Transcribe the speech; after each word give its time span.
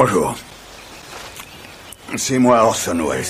Bonjour. 0.00 0.36
C'est 2.14 2.38
moi 2.38 2.62
Orson 2.62 3.04
Welles. 3.04 3.24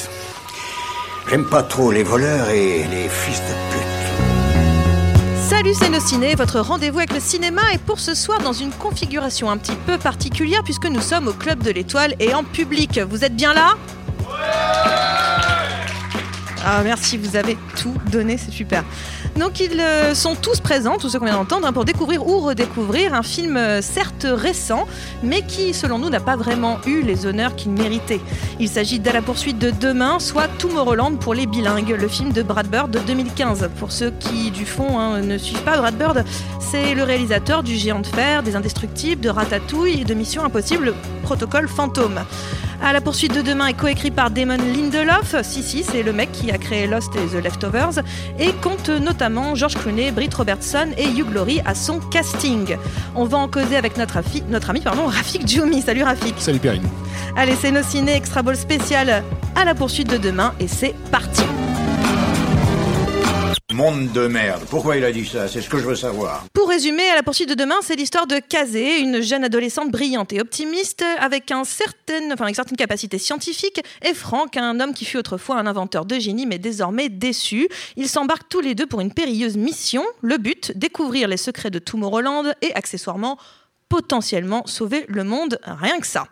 J'aime 1.30 1.46
pas 1.46 1.62
trop 1.62 1.90
les 1.90 2.02
voleurs 2.02 2.50
et 2.50 2.84
les 2.84 3.08
fils 3.08 3.40
de 3.40 3.54
pute. 3.72 5.48
Salut 5.48 5.72
c'est 5.72 5.88
nos 5.88 5.98
ciné, 5.98 6.34
votre 6.34 6.60
rendez-vous 6.60 6.98
avec 6.98 7.14
le 7.14 7.20
cinéma 7.20 7.62
est 7.72 7.78
pour 7.78 7.98
ce 7.98 8.12
soir 8.12 8.40
dans 8.40 8.52
une 8.52 8.72
configuration 8.72 9.50
un 9.50 9.56
petit 9.56 9.76
peu 9.86 9.96
particulière 9.96 10.62
puisque 10.62 10.84
nous 10.84 11.00
sommes 11.00 11.28
au 11.28 11.32
Club 11.32 11.62
de 11.62 11.70
l'Étoile 11.70 12.14
et 12.20 12.34
en 12.34 12.44
public. 12.44 13.00
Vous 13.00 13.24
êtes 13.24 13.34
bien 13.34 13.54
là? 13.54 13.72
Ah 16.64 16.82
merci, 16.82 17.16
vous 17.16 17.36
avez 17.36 17.56
tout 17.76 17.94
donné, 18.10 18.36
c'est 18.36 18.50
super. 18.50 18.84
Donc 19.36 19.60
ils 19.60 19.80
euh, 19.80 20.14
sont 20.14 20.34
tous 20.34 20.60
présents, 20.60 20.96
tous 20.98 21.08
ceux 21.08 21.18
qu'on 21.18 21.26
vient 21.26 21.36
d'entendre, 21.36 21.66
hein, 21.66 21.72
pour 21.72 21.84
découvrir 21.84 22.26
ou 22.26 22.40
redécouvrir 22.40 23.14
un 23.14 23.22
film 23.22 23.56
euh, 23.56 23.80
certes 23.80 24.26
récent, 24.28 24.86
mais 25.22 25.42
qui, 25.42 25.72
selon 25.72 25.98
nous, 25.98 26.10
n'a 26.10 26.20
pas 26.20 26.36
vraiment 26.36 26.78
eu 26.84 27.02
les 27.02 27.26
honneurs 27.26 27.54
qu'il 27.54 27.70
méritait. 27.70 28.20
Il 28.58 28.68
s'agit 28.68 28.98
d'À 28.98 29.12
la 29.12 29.22
poursuite 29.22 29.58
de 29.58 29.70
demain, 29.70 30.18
soit 30.18 30.48
Tomorrowland 30.58 31.18
pour 31.18 31.34
les 31.34 31.46
bilingues, 31.46 31.94
le 31.98 32.08
film 32.08 32.32
de 32.32 32.42
Brad 32.42 32.66
Bird 32.66 32.90
de 32.90 32.98
2015. 32.98 33.70
Pour 33.78 33.92
ceux 33.92 34.10
qui, 34.10 34.50
du 34.50 34.66
fond, 34.66 34.98
hein, 34.98 35.20
ne 35.20 35.38
suivent 35.38 35.62
pas 35.62 35.76
Brad 35.78 35.96
Bird, 35.96 36.24
c'est 36.58 36.94
le 36.94 37.04
réalisateur 37.04 37.62
du 37.62 37.76
Géant 37.76 38.00
de 38.00 38.06
Fer, 38.06 38.42
des 38.42 38.56
Indestructibles, 38.56 39.20
de 39.20 39.28
Ratatouille 39.28 40.00
et 40.00 40.04
de 40.04 40.14
Mission 40.14 40.44
Impossible, 40.44 40.94
Protocole 41.22 41.68
Fantôme. 41.68 42.20
À 42.82 42.92
la 42.92 43.00
poursuite 43.00 43.34
de 43.34 43.42
demain 43.42 43.66
est 43.66 43.74
coécrit 43.74 44.10
par 44.10 44.30
Damon 44.30 44.56
Lindelof. 44.56 45.34
Si, 45.42 45.62
si, 45.62 45.82
c'est 45.82 46.02
le 46.02 46.12
mec 46.12 46.30
qui 46.32 46.50
a 46.50 46.58
créé 46.58 46.86
Lost 46.86 47.14
et 47.16 47.26
The 47.36 47.42
Leftovers. 47.42 48.02
Et 48.38 48.52
compte 48.52 48.88
notamment 48.88 49.54
George 49.54 49.74
Clooney, 49.74 50.12
Britt 50.12 50.32
Robertson 50.34 50.88
et 50.96 51.08
Hugh 51.08 51.28
Glory 51.28 51.60
à 51.64 51.74
son 51.74 51.98
casting. 51.98 52.76
On 53.14 53.24
va 53.24 53.38
en 53.38 53.48
causer 53.48 53.76
avec 53.76 53.96
notre, 53.96 54.18
ami 54.70 54.80
pardon, 54.80 55.06
Rafik 55.06 55.46
Djoumi. 55.46 55.82
Salut 55.82 56.04
Rafik. 56.04 56.34
Salut 56.38 56.60
Perrine. 56.60 56.88
Allez, 57.36 57.56
c'est 57.60 57.72
nos 57.72 57.82
ciné 57.82 58.14
extra 58.14 58.42
ball 58.42 58.56
spécial 58.56 59.22
à 59.56 59.64
la 59.64 59.74
poursuite 59.74 60.10
de 60.10 60.16
demain 60.16 60.54
et 60.60 60.68
c'est 60.68 60.94
parti. 61.10 61.42
Monde 63.78 64.10
de 64.10 64.26
merde. 64.26 64.64
Pourquoi 64.68 64.96
il 64.96 65.04
a 65.04 65.12
dit 65.12 65.24
ça? 65.24 65.46
C'est 65.46 65.60
ce 65.60 65.68
que 65.68 65.78
je 65.78 65.84
veux 65.84 65.94
savoir. 65.94 66.44
Pour 66.52 66.68
résumer, 66.68 67.08
à 67.10 67.14
la 67.14 67.22
poursuite 67.22 67.48
de 67.48 67.54
demain, 67.54 67.76
c'est 67.80 67.94
l'histoire 67.94 68.26
de 68.26 68.40
Kazé, 68.40 68.98
une 68.98 69.20
jeune 69.20 69.44
adolescente 69.44 69.92
brillante 69.92 70.32
et 70.32 70.40
optimiste, 70.40 71.04
avec, 71.20 71.52
un 71.52 71.62
certain, 71.62 72.32
enfin, 72.32 72.42
avec 72.42 72.56
certaines 72.56 72.76
capacités 72.76 73.18
scientifiques, 73.18 73.80
et 74.02 74.14
Franck, 74.14 74.56
un 74.56 74.80
homme 74.80 74.94
qui 74.94 75.04
fut 75.04 75.16
autrefois 75.16 75.58
un 75.58 75.66
inventeur 75.68 76.06
de 76.06 76.18
génie, 76.18 76.44
mais 76.44 76.58
désormais 76.58 77.08
déçu. 77.08 77.68
Ils 77.94 78.08
s'embarquent 78.08 78.48
tous 78.48 78.60
les 78.60 78.74
deux 78.74 78.86
pour 78.86 79.00
une 79.00 79.14
périlleuse 79.14 79.56
mission. 79.56 80.04
Le 80.22 80.38
but, 80.38 80.76
découvrir 80.76 81.28
les 81.28 81.36
secrets 81.36 81.70
de 81.70 81.78
Tomorrowland 81.78 82.52
et 82.62 82.74
accessoirement, 82.74 83.38
potentiellement 83.88 84.66
sauver 84.66 85.04
le 85.06 85.22
monde, 85.22 85.60
rien 85.62 86.00
que 86.00 86.06
ça. 86.08 86.26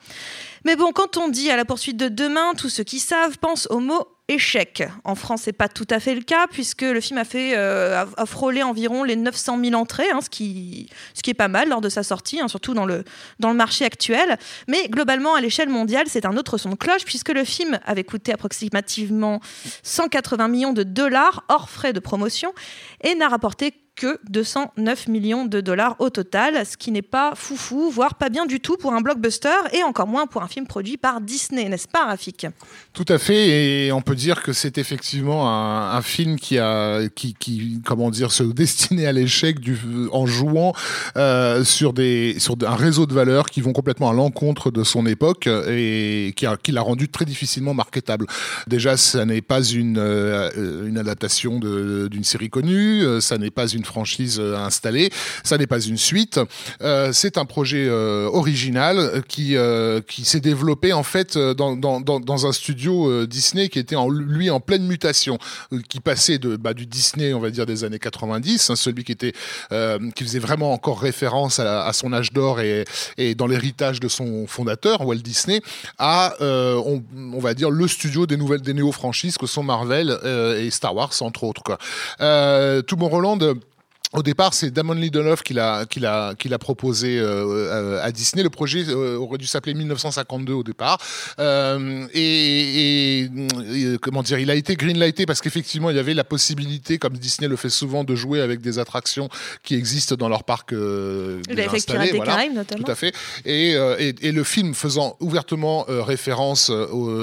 Mais 0.65 0.75
bon, 0.75 0.91
quand 0.91 1.17
on 1.17 1.29
dit 1.29 1.49
à 1.53 1.57
la 1.57 1.65
poursuite 1.65 1.97
de 1.97 2.09
demain, 2.09 2.55
tous 2.57 2.71
ceux 2.71 2.83
qui 2.83 2.99
savent 2.99 3.39
pensent 3.39 3.69
au 3.71 3.79
mot 3.79 4.09
échec. 4.29 4.83
En 5.05 5.15
France, 5.15 5.43
c'est 5.45 5.53
pas 5.53 5.69
tout 5.69 5.87
à 5.91 6.01
fait 6.01 6.15
le 6.15 6.23
cas, 6.23 6.47
puisque 6.51 6.83
le 6.83 7.01
film 7.01 7.19
a 7.19 7.25
fait 7.25 7.57
euh, 7.57 8.05
frôlé 8.27 8.63
environ 8.63 9.05
les 9.05 9.17
900 9.17 9.59
000 9.63 9.81
entrées, 9.81 10.11
hein, 10.11 10.21
ce, 10.21 10.29
qui, 10.29 10.89
ce 11.15 11.23
qui 11.23 11.31
est 11.31 11.35
pas 11.35 11.49
mal 11.49 11.69
lors 11.69 11.81
de 11.81 11.89
sa 11.89 12.03
sortie, 12.03 12.41
hein, 12.41 12.49
surtout 12.49 12.75
dans 12.75 12.87
le, 12.87 13.05
dans 13.39 13.51
le 13.51 13.57
marché 13.57 13.85
actuel. 13.85 14.37
Mais 14.69 14.89
globalement, 14.89 15.35
à 15.35 15.41
l'échelle 15.41 15.69
mondiale, 15.69 16.07
c'est 16.09 16.27
un 16.27 16.37
autre 16.37 16.59
son 16.59 16.71
de 16.71 16.75
cloche, 16.75 17.05
puisque 17.05 17.31
le 17.31 17.45
film 17.45 17.79
avait 17.85 18.05
coûté 18.05 18.33
approximativement 18.33 19.41
180 19.83 20.49
millions 20.49 20.73
de 20.73 20.83
dollars 20.83 21.45
hors 21.49 21.71
frais 21.71 21.93
de 21.93 22.01
promotion 22.01 22.53
et 23.03 23.15
n'a 23.15 23.29
rapporté 23.29 23.75
que 23.97 24.19
209 24.29 25.09
millions 25.09 25.47
de 25.47 25.61
dollars 25.61 25.97
au 25.99 26.11
total, 26.11 26.65
ce 26.67 26.77
qui 26.77 26.93
n'est 26.93 27.03
pas 27.03 27.35
foufou, 27.35 27.91
voire 27.91 28.15
pas 28.15 28.29
bien 28.29 28.47
du 28.47 28.61
tout 28.61 28.77
pour 28.77 28.93
un 28.93 29.01
blockbuster 29.01 29.49
et 29.73 29.83
encore 29.83 30.07
moins 30.07 30.27
pour 30.27 30.43
un 30.43 30.49
film 30.49 30.67
produit 30.67 30.99
par 30.99 31.21
Disney, 31.21 31.69
n'est-ce 31.69 31.89
pas, 31.89 32.05
Rafik? 32.05 32.47
Tout 32.93 33.07
à 33.09 33.19
fait, 33.19 33.87
et 33.87 33.93
on 33.93 34.03
peut 34.03 34.15
dire 34.15 34.43
que 34.43 34.53
c'est 34.53 34.79
effectivement 34.79 35.51
un, 35.51 36.03
film 36.03 36.39
qui 36.39 36.59
a, 36.59 37.09
qui, 37.09 37.81
comment 37.85 38.11
dire, 38.11 38.31
se 38.33 38.43
destiné 38.43 39.07
à 39.07 39.13
l'échec 39.13 39.57
en 40.13 40.27
jouant 40.27 40.75
euh, 41.17 41.65
sur 41.65 41.93
des, 41.93 42.37
sur 42.39 42.57
un 42.67 42.77
réseau 42.77 43.07
de 43.07 43.15
valeurs 43.15 43.47
qui 43.47 43.61
vont 43.61 43.73
complètement 43.73 44.11
à 44.11 44.13
l'encontre 44.13 44.71
de 44.71 44.85
son 44.85 45.07
époque 45.07 45.49
et 45.69 46.35
qui, 46.37 46.47
a, 46.47 46.57
qui 46.57 46.73
l'a 46.73 46.83
rendu 46.83 47.09
très 47.09 47.25
difficilement 47.25 47.75
marketable. 47.75 48.27
Déjà, 48.67 48.97
ça 48.97 49.25
n'est 49.25 49.41
pas 49.41 49.63
une, 49.63 49.99
euh, 49.99 50.87
une 50.87 50.99
adaptation 50.99 51.59
d'une 51.59 52.25
série 52.25 52.51
connue, 52.51 53.03
euh, 53.03 53.21
ça 53.21 53.39
n'est 53.39 53.51
pas 53.51 53.69
une 53.69 53.85
franchise 53.87 54.39
euh, 54.39 54.57
installée, 54.57 55.11
ça 55.45 55.59
n'est 55.59 55.67
pas 55.67 55.81
une 55.81 55.97
suite, 55.97 56.41
euh, 56.83 57.11
c'est 57.13 57.39
un 57.39 57.45
projet 57.45 57.87
euh, 57.89 58.29
original 58.33 59.23
qui, 59.29 59.57
euh, 59.57 60.01
qui 60.01 60.25
s'est 60.25 60.41
développé 60.41 60.93
en 60.93 61.03
fait 61.03 61.39
dans, 61.39 61.77
dans, 61.77 62.47
un 62.47 62.53
studio 62.53 63.09
euh, 63.09 63.27
Disney 63.27 63.69
qui 63.69 63.79
était 63.79 63.97
en, 63.97 64.09
lui 64.09 64.51
en 64.51 64.61
pleine 64.61 64.87
mutation, 64.87 65.39
euh, 65.73 65.81
qui 65.89 66.01
passait 66.01 66.39
de, 66.39 66.57
bah, 66.57 66.75
du 66.75 66.87
Disney, 66.87 67.33
on 67.33 67.41
va 67.41 67.51
dire, 67.51 67.67
des 67.67 67.85
années 67.85 67.99
90, 67.99 68.71
hein, 68.71 68.77
celui 68.77 69.05
qui, 69.05 69.13
était, 69.13 69.33
euh, 69.73 69.99
qui 70.15 70.25
faisait 70.25 70.39
vraiment 70.39 70.73
encore 70.73 71.01
référence 71.01 71.59
à, 71.59 71.93
son 71.93 72.13
âge 72.13 72.33
d'or 72.33 72.61
et, 72.61 72.85
et 73.17 73.35
dans 73.35 73.47
l'héritage 73.47 74.01
de 74.01 74.09
son 74.09 74.47
fondateur, 74.47 75.07
Walt 75.07 75.17
Disney, 75.17 75.61
à, 75.99 76.35
on, 76.41 77.03
va 77.39 77.55
dire, 77.55 77.71
le 77.71 77.89
studio 77.89 78.27
des 78.27 78.37
nouvelles 78.37 78.61
des 78.61 78.75
néo-franchises 78.75 79.39
que 79.39 79.47
sont 79.47 79.63
Marvel 79.63 80.19
et 80.59 80.71
Star 80.71 80.95
Wars, 80.95 81.13
entre 81.21 81.45
autres. 81.45 81.63
Quoi. 81.63 81.79
Tomorrowland 82.83 83.55
au 84.17 84.23
départ, 84.23 84.55
c'est 84.55 84.71
Damon 84.71 84.95
Lindelof 84.95 85.43
qui 85.43 85.53
l'a 85.53 85.85
qui 85.85 86.01
l'a 86.01 86.35
qui 86.39 86.49
l'a 86.49 86.59
proposé 86.59 87.19
euh, 87.19 88.01
à 88.03 88.11
Disney. 88.13 88.43
Le 88.43 88.51
projet 88.51 88.85
euh, 88.89 89.17
aurait 89.19 89.39
dû 89.39 89.47
s'appeler 89.47 89.75
1952 89.75 90.53
au 90.55 90.63
départ. 90.63 90.99
Euh, 91.39 92.07
et, 92.15 92.21
et, 92.21 93.31
et, 93.75 93.99
comment 94.01 94.23
dire, 94.23 94.39
il 94.39 94.51
a 94.51 94.55
été 94.55 94.75
greenlighté 94.75 95.27
parce 95.27 95.41
qu'effectivement, 95.41 95.91
il 95.91 95.97
y 95.97 95.99
avait 95.99 96.15
la 96.15 96.25
possibilité, 96.25 96.99
comme 96.99 97.19
Disney 97.19 97.49
le 97.49 97.57
fait 97.57 97.69
souvent, 97.69 98.05
de 98.05 98.15
jouer 98.15 98.41
avec 98.41 98.61
des 98.61 98.79
attractions 98.79 99.29
qui 99.63 99.75
existent 99.75 100.17
dans 100.17 100.29
leur 100.29 100.45
parc. 100.45 100.73
Euh, 100.73 101.43
L'effet 101.51 101.79
Pirates 101.87 102.13
des 102.13 102.21
Caraïbes, 102.21 102.55
notamment. 102.55 102.85
Tout 102.85 102.91
à 102.91 102.95
fait. 102.95 103.15
Et, 103.45 103.73
et, 103.73 104.33
le 104.33 104.45
film 104.45 104.75
faisant 104.75 105.17
ouvertement 105.21 105.85
référence 105.89 106.71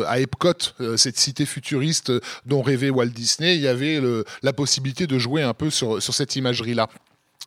à 0.08 0.20
Epcot, 0.20 0.74
cette 0.98 1.18
cité 1.18 1.46
futuriste 1.46 2.12
dont 2.46 2.62
rêvait 2.62 2.90
Walt 2.90 3.08
Disney, 3.08 3.56
il 3.56 3.62
y 3.62 3.68
avait 3.68 4.00
le, 4.00 4.26
la 4.42 4.54
possibilité 4.54 5.08
de 5.08 5.18
jouer 5.18 5.42
un 5.42 5.54
peu 5.54 5.70
sur 5.70 6.02
sur 6.02 6.14
cette 6.14 6.36
imagerie 6.36 6.74
là. 6.84 6.90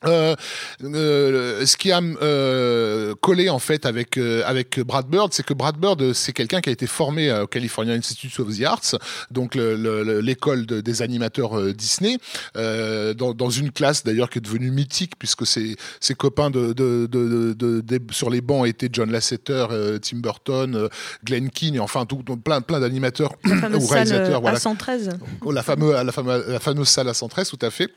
Euh, 0.05 0.37
euh, 0.85 1.65
ce 1.65 1.77
qui 1.79 1.91
a 1.91 2.01
euh, 2.03 3.15
collé 3.23 3.49
en 3.49 3.59
fait 3.59 3.87
avec 3.87 4.19
avec 4.19 4.79
Brad 4.81 5.07
Bird, 5.07 5.33
c'est 5.33 5.45
que 5.45 5.55
Brad 5.55 5.79
Bird 5.79 6.13
c'est 6.13 6.35
quelqu'un 6.35 6.61
qui 6.61 6.69
a 6.69 6.73
été 6.73 6.87
formé 6.87 7.33
au 7.33 7.47
California 7.47 7.95
Institute 7.95 8.39
of 8.41 8.55
the 8.55 8.63
Arts, 8.65 8.97
donc 9.31 9.55
l'école 9.55 10.67
de, 10.67 10.83
des 10.83 11.01
animateurs 11.01 11.73
Disney, 11.73 12.19
dans, 12.55 13.33
dans, 13.35 13.51
une 13.51 13.73
classe 13.73 14.05
d'ailleurs 14.05 14.29
qui 14.29 14.39
est 14.39 14.43
devenue 14.43 14.71
mythique 14.71 15.13
puisque 15.19 15.47
ses, 15.47 15.77
ses 16.01 16.15
copains 16.15 16.51
de, 16.51 16.75
de, 16.75 17.07
de, 17.07 18.01
sur 18.11 18.29
les 18.29 18.43
bancs 18.43 18.67
étaient 18.67 18.91
John 18.93 19.11
Lasseter, 19.11 19.67
Tim 20.03 20.19
Burton, 20.19 20.89
Glenn 21.25 21.49
Keane, 21.49 21.81
enfin 21.81 22.05
tout, 22.05 22.23
plein 22.23 22.61
plein 22.61 22.81
d'animateurs 22.81 23.35
ou 23.47 23.87
réalisateurs. 23.87 24.43
Voilà. 24.43 24.59
À 24.59 24.61
113. 24.61 25.19
La 25.51 25.63
fameuse 25.63 26.05
la 26.05 26.13
fameuse 26.13 26.45
la 26.49 26.61
fameuse 26.61 26.89
salle 26.89 27.09
à 27.09 27.15
113, 27.15 27.49
tout 27.49 27.59
à 27.63 27.71
fait. 27.71 27.91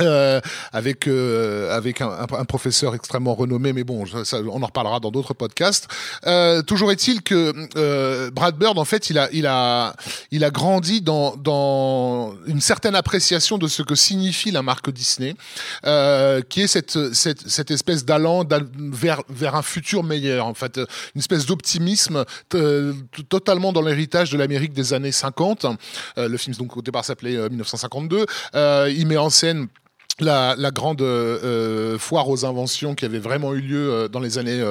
Euh, 0.00 0.40
avec 0.72 1.06
euh, 1.06 1.76
avec 1.76 2.00
un, 2.00 2.26
professeur 2.46 2.94
extrêmement 2.94 3.34
renommé, 3.34 3.74
mais 3.74 3.84
bon, 3.84 4.04
on 4.32 4.62
en 4.62 4.66
reparlera 4.66 5.00
dans 5.00 5.10
d'autres 5.10 5.34
podcasts. 5.34 5.86
Euh, 6.26 6.62
toujours 6.62 6.90
est-il 6.92 7.20
que 7.20 8.30
Brad 8.30 8.56
Bird, 8.56 8.78
en 8.78 8.86
fait, 8.86 9.10
il 9.10 9.18
a 9.18 9.28
il 9.34 9.46
a 9.46 9.94
il 10.30 10.44
a 10.44 10.50
grandi 10.50 11.02
dans 11.02 11.36
dans 11.36 12.32
une 12.46 12.62
certaine 12.62 12.94
appréciation 12.94 13.58
de 13.58 13.68
ce 13.68 13.82
que 13.82 13.94
signifie 13.94 14.50
la 14.50 14.62
marque 14.62 14.88
Disney, 14.88 15.34
qui 16.48 16.62
est 16.62 16.68
cette 16.68 17.12
cette, 17.12 17.46
cette 17.46 17.70
espèce 17.70 18.06
d'allant 18.06 18.46
vers 18.78 19.22
vers 19.28 19.56
un 19.56 19.62
futur 19.62 20.04
meilleur, 20.04 20.46
en 20.46 20.54
fait, 20.54 20.78
une 21.14 21.18
espèce 21.18 21.44
d'optimisme 21.44 22.24
totalement 23.28 23.74
dans 23.74 23.82
l'héritage 23.82 24.30
de 24.30 24.38
l'Amérique 24.38 24.72
des 24.72 24.94
années 24.94 25.12
50. 25.12 25.66
le 26.16 26.36
film 26.38 26.56
donc 26.56 26.78
au 26.78 26.82
départ 26.82 27.04
s'appelait 27.04 27.50
1952. 27.50 28.24
il 28.88 29.06
met 29.06 29.18
en 29.18 29.28
scène 29.28 29.68
la, 30.20 30.54
la, 30.58 30.70
grande 30.70 31.02
euh, 31.02 31.98
foire 31.98 32.28
aux 32.28 32.44
inventions 32.44 32.94
qui 32.94 33.04
avait 33.04 33.18
vraiment 33.18 33.54
eu 33.54 33.60
lieu 33.60 34.08
dans 34.10 34.20
les 34.20 34.38
années 34.38 34.62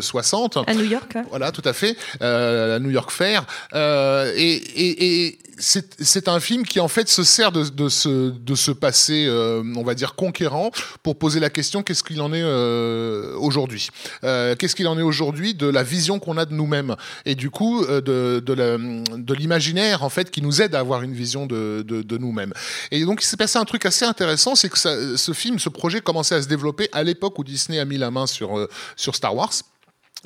60. 0.00 0.58
À 0.66 0.74
New 0.74 0.84
York. 0.84 1.16
Voilà, 1.30 1.52
tout 1.52 1.62
à 1.64 1.72
fait, 1.72 1.96
la 2.20 2.78
New 2.78 2.90
York 2.90 3.10
Fair. 3.10 3.44
et, 3.74 4.54
et, 4.54 5.26
et 5.26 5.38
c'est 5.60 6.28
un 6.28 6.40
film 6.40 6.64
qui 6.64 6.80
en 6.80 6.88
fait 6.88 7.08
se 7.08 7.22
sert 7.22 7.52
de, 7.52 7.68
de 7.68 7.88
ce, 7.88 8.30
de 8.30 8.54
ce 8.54 8.70
passé, 8.70 9.26
euh, 9.26 9.62
on 9.76 9.82
va 9.82 9.94
dire 9.94 10.14
conquérant, 10.14 10.70
pour 11.02 11.16
poser 11.16 11.40
la 11.40 11.50
question 11.50 11.82
qu'est-ce 11.82 12.02
qu'il 12.02 12.20
en 12.20 12.32
est 12.32 12.42
euh, 12.42 13.36
aujourd'hui? 13.36 13.90
Euh, 14.24 14.56
Qu'est-ce 14.56 14.74
qu'il 14.74 14.88
en 14.88 14.98
est 14.98 15.02
aujourd'hui 15.02 15.54
de 15.54 15.66
la 15.66 15.82
vision 15.82 16.18
qu'on 16.18 16.36
a 16.36 16.44
de 16.44 16.54
nous-mêmes? 16.54 16.96
Et 17.24 17.34
du 17.34 17.50
coup 17.50 17.84
de, 17.86 18.40
de 18.40 19.34
l'imaginaire 19.34 20.02
en 20.02 20.08
fait 20.08 20.30
qui 20.30 20.42
nous 20.42 20.62
aide 20.62 20.74
à 20.74 20.80
avoir 20.80 21.02
une 21.02 21.14
vision 21.14 21.46
de, 21.46 21.82
de 21.82 22.18
nous-mêmes. 22.18 22.52
Et 22.90 23.04
donc 23.04 23.22
il 23.22 23.26
s'est 23.26 23.36
passé 23.36 23.58
un 23.58 23.64
truc 23.64 23.86
assez 23.86 24.04
intéressant, 24.04 24.54
c'est 24.54 24.68
que 24.68 24.78
ça, 24.78 25.16
ce 25.16 25.32
film, 25.32 25.58
ce 25.58 25.68
projet 25.68 26.00
commençait 26.00 26.34
à 26.34 26.42
se 26.42 26.48
développer 26.48 26.88
à 26.92 27.02
l'époque 27.02 27.38
où 27.38 27.44
Disney 27.44 27.78
a 27.78 27.84
mis 27.84 27.98
la 27.98 28.10
main 28.10 28.26
sur, 28.26 28.68
sur 28.96 29.14
Star 29.14 29.34
Wars. 29.34 29.52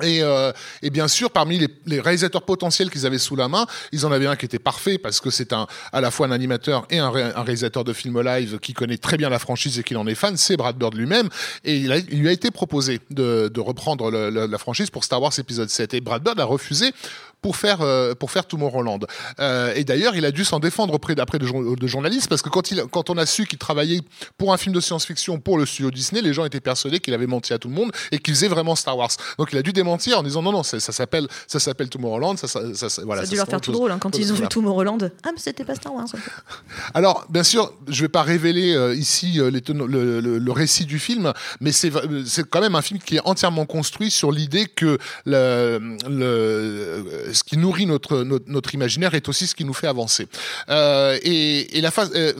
Et, 0.03 0.21
euh, 0.21 0.51
et, 0.81 0.89
bien 0.89 1.07
sûr, 1.07 1.31
parmi 1.31 1.67
les, 1.85 1.99
réalisateurs 2.01 2.41
potentiels 2.41 2.89
qu'ils 2.89 3.05
avaient 3.05 3.17
sous 3.17 3.35
la 3.35 3.47
main, 3.47 3.65
ils 3.93 4.05
en 4.05 4.11
avaient 4.11 4.27
un 4.27 4.35
qui 4.35 4.45
était 4.45 4.59
parfait 4.59 4.97
parce 4.97 5.21
que 5.21 5.29
c'est 5.29 5.53
un, 5.53 5.67
à 5.93 6.01
la 6.01 6.11
fois 6.11 6.27
un 6.27 6.31
animateur 6.31 6.85
et 6.89 6.99
un, 6.99 7.09
réalisateur 7.09 7.85
de 7.85 7.93
films 7.93 8.21
live 8.21 8.59
qui 8.59 8.73
connaît 8.73 8.97
très 8.97 9.15
bien 9.15 9.29
la 9.29 9.39
franchise 9.39 9.79
et 9.79 9.83
qui 9.83 9.95
en 9.95 10.05
est 10.07 10.15
fan, 10.15 10.35
c'est 10.35 10.57
Brad 10.57 10.77
Bird 10.77 10.95
lui-même. 10.95 11.29
Et 11.63 11.77
il, 11.77 11.91
a, 11.93 11.97
il, 11.97 12.19
lui 12.19 12.27
a 12.27 12.33
été 12.33 12.51
proposé 12.51 12.99
de, 13.09 13.47
de 13.47 13.59
reprendre 13.61 14.11
la 14.11 14.57
franchise 14.57 14.89
pour 14.89 15.05
Star 15.05 15.21
Wars 15.21 15.31
épisode 15.37 15.69
7. 15.69 15.93
Et 15.93 16.01
Brad 16.01 16.21
Bird 16.21 16.39
a 16.39 16.45
refusé 16.45 16.91
pour 17.41 17.55
faire 17.55 17.81
euh, 17.81 18.15
pour 18.15 18.31
faire 18.31 18.45
Tomorrowland. 18.45 18.99
Euh, 19.39 19.73
et 19.75 19.83
d'ailleurs, 19.83 20.15
il 20.15 20.25
a 20.25 20.31
dû 20.31 20.45
s'en 20.45 20.59
défendre 20.59 20.93
auprès 20.93 21.15
d'après 21.15 21.39
de, 21.39 21.75
de, 21.75 21.87
journalistes 21.87 22.27
parce 22.27 22.41
que 22.41 22.49
quand 22.49 22.71
il 22.71 22.83
quand 22.91 23.09
on 23.09 23.17
a 23.17 23.25
su 23.25 23.45
qu'il 23.45 23.59
travaillait 23.59 24.01
pour 24.37 24.53
un 24.53 24.57
film 24.57 24.73
de 24.73 24.79
science-fiction 24.79 25.39
pour 25.39 25.57
le 25.57 25.65
studio 25.65 25.91
Disney, 25.91 26.21
les 26.21 26.33
gens 26.33 26.45
étaient 26.45 26.59
persuadés 26.59 26.99
qu'il 26.99 27.13
avait 27.13 27.27
menti 27.27 27.53
à 27.53 27.59
tout 27.59 27.67
le 27.67 27.75
monde 27.75 27.91
et 28.11 28.19
qu'il 28.19 28.33
faisait 28.33 28.47
vraiment 28.47 28.75
Star 28.75 28.97
Wars. 28.97 29.11
Donc 29.37 29.49
il 29.51 29.57
a 29.57 29.61
dû 29.61 29.73
démentir 29.73 30.19
en 30.19 30.23
disant 30.23 30.41
non 30.41 30.51
non, 30.51 30.63
ça, 30.63 30.79
s'appelle 30.79 31.27
ça 31.47 31.59
s'appelle 31.59 31.89
Tomorrowland, 31.89 32.37
ça, 32.37 32.47
ça, 32.47 32.73
ça 32.73 33.01
voilà. 33.03 33.21
Ça 33.23 33.27
a 33.27 33.29
dû 33.29 33.35
leur 33.37 33.47
faire 33.47 33.61
tout 33.61 33.71
drôle 33.71 33.91
hein, 33.91 33.99
quand 33.99 34.17
ils 34.17 34.31
ont 34.31 34.35
vu 34.35 34.47
Tomorrowland. 34.47 35.11
Ah 35.23 35.29
mais 35.31 35.39
c'était 35.39 35.65
pas 35.65 35.75
Star 35.75 35.93
Wars. 35.93 36.07
Alors 36.93 37.25
bien 37.29 37.43
sûr, 37.43 37.73
je 37.87 38.01
vais 38.01 38.09
pas 38.09 38.23
révéler 38.23 38.73
euh, 38.73 38.95
ici 38.95 39.39
euh, 39.39 39.49
les 39.49 39.61
le, 39.73 40.19
le, 40.21 40.39
le, 40.39 40.51
récit 40.51 40.85
du 40.85 40.99
film, 40.99 41.33
mais 41.59 41.71
c'est 41.71 41.91
c'est 42.25 42.47
quand 42.47 42.61
même 42.61 42.75
un 42.75 42.81
film 42.81 42.99
qui 42.99 43.17
est 43.17 43.21
entièrement 43.25 43.65
construit 43.65 44.11
sur 44.11 44.31
l'idée 44.31 44.67
que 44.67 44.97
le, 45.25 45.97
le 46.07 47.24
ce 47.33 47.43
qui 47.43 47.57
nourrit 47.57 47.85
notre, 47.85 48.23
notre, 48.23 48.45
notre, 48.49 48.73
imaginaire 48.73 49.13
est 49.13 49.29
aussi 49.29 49.47
ce 49.47 49.55
qui 49.55 49.65
nous 49.65 49.73
fait 49.73 49.87
avancer. 49.87 50.27
Euh, 50.69 51.17
et, 51.23 51.77
et, 51.77 51.81
la 51.81 51.91
phase, 51.91 52.11
euh, 52.15 52.33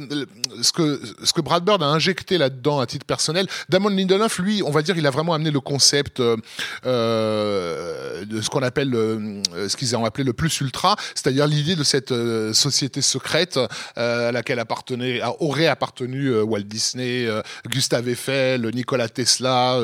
ce, 0.61 0.71
que, 0.71 1.01
ce 1.23 1.33
que 1.33 1.41
Brad 1.41 1.63
Bird 1.63 1.81
a 1.83 1.87
injecté 1.87 2.37
là-dedans 2.37 2.79
à 2.79 2.85
titre 2.85 3.05
personnel, 3.05 3.47
Damon 3.69 3.89
Lindelof, 3.89 4.39
lui, 4.39 4.61
on 4.63 4.71
va 4.71 4.81
dire, 4.81 4.97
il 4.97 5.05
a 5.07 5.11
vraiment 5.11 5.33
amené 5.33 5.51
le 5.51 5.59
concept 5.59 6.19
euh, 6.19 6.35
de 8.25 8.41
ce 8.41 8.49
qu'on 8.49 8.63
appelle, 8.63 8.89
le, 8.89 9.41
ce 9.67 9.75
qu'ils 9.75 9.95
ont 9.95 10.05
appelé 10.05 10.23
le 10.23 10.33
plus 10.33 10.61
ultra, 10.61 10.95
c'est-à-dire 11.13 11.47
l'idée 11.47 11.75
de 11.75 11.83
cette 11.83 12.13
société 12.53 13.01
secrète 13.01 13.59
à 13.95 14.31
laquelle 14.31 14.59
appartenait, 14.59 15.21
aurait 15.39 15.67
appartenu 15.67 16.39
Walt 16.41 16.61
Disney, 16.61 17.27
Gustave 17.67 18.09
Eiffel, 18.09 18.69
Nikola 18.73 19.09
Tesla, 19.09 19.79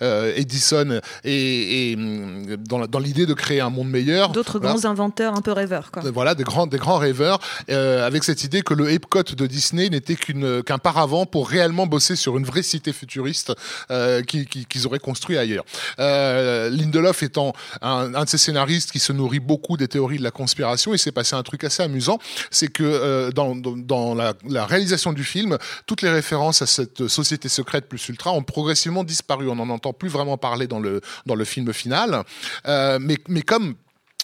Edison, 0.00 1.00
et, 1.24 1.90
et 1.92 1.96
mm, 1.96 2.56
dans, 2.56 2.86
dans 2.86 2.98
l'idée 2.98 3.26
de 3.26 3.34
créer 3.34 3.60
un 3.60 3.70
monde 3.70 3.90
meilleur. 3.90 4.32
D'autres 4.46 4.60
grands 4.60 4.84
inventeurs 4.84 5.34
un 5.34 5.42
peu 5.42 5.52
rêveurs. 5.52 5.90
Quoi. 5.90 6.02
Voilà, 6.12 6.34
des 6.34 6.44
grands, 6.44 6.66
des 6.66 6.78
grands 6.78 6.98
rêveurs, 6.98 7.40
euh, 7.70 8.06
avec 8.06 8.24
cette 8.24 8.44
idée 8.44 8.62
que 8.62 8.74
le 8.74 8.90
Epcot 8.90 9.22
de 9.22 9.46
Disney 9.46 9.88
n'était 9.90 10.14
qu'une, 10.14 10.62
qu'un 10.62 10.78
paravent 10.78 11.26
pour 11.26 11.48
réellement 11.48 11.86
bosser 11.86 12.16
sur 12.16 12.38
une 12.38 12.44
vraie 12.44 12.62
cité 12.62 12.92
futuriste 12.92 13.52
euh, 13.90 14.22
qu'ils, 14.22 14.86
auraient 14.86 14.98
construit 14.98 15.36
ailleurs. 15.36 15.64
Euh, 15.98 16.70
Lindelof 16.70 17.22
étant 17.22 17.52
un, 17.82 18.14
un, 18.14 18.24
de 18.24 18.28
ces 18.28 18.38
scénaristes 18.38 18.92
qui 18.92 18.98
se 18.98 19.12
nourrit 19.12 19.40
beaucoup 19.40 19.76
des 19.76 19.88
théories 19.88 20.18
de 20.18 20.22
la 20.22 20.30
conspiration, 20.30 20.94
il 20.94 20.98
s'est 20.98 21.12
passé 21.12 21.34
un 21.34 21.42
truc 21.42 21.64
assez 21.64 21.82
amusant, 21.82 22.18
c'est 22.50 22.68
que 22.68 22.84
euh, 22.84 23.30
dans, 23.30 23.56
dans 23.56 24.14
la, 24.14 24.34
la, 24.48 24.66
réalisation 24.66 25.12
du 25.12 25.24
film, 25.24 25.58
toutes 25.86 26.02
les 26.02 26.10
références 26.10 26.62
à 26.62 26.66
cette 26.66 27.08
société 27.08 27.48
secrète 27.48 27.88
plus 27.88 28.08
ultra 28.08 28.32
ont 28.32 28.42
progressivement 28.42 29.04
disparu. 29.04 29.48
On 29.48 29.56
n'en 29.56 29.70
entend 29.70 29.92
plus 29.92 30.08
vraiment 30.08 30.38
parler 30.38 30.66
dans 30.66 30.80
le, 30.80 31.00
dans 31.26 31.34
le 31.34 31.44
film 31.44 31.72
final. 31.72 32.22
Euh, 32.66 32.98
mais, 33.00 33.18
mais 33.28 33.42
comme 33.42 33.74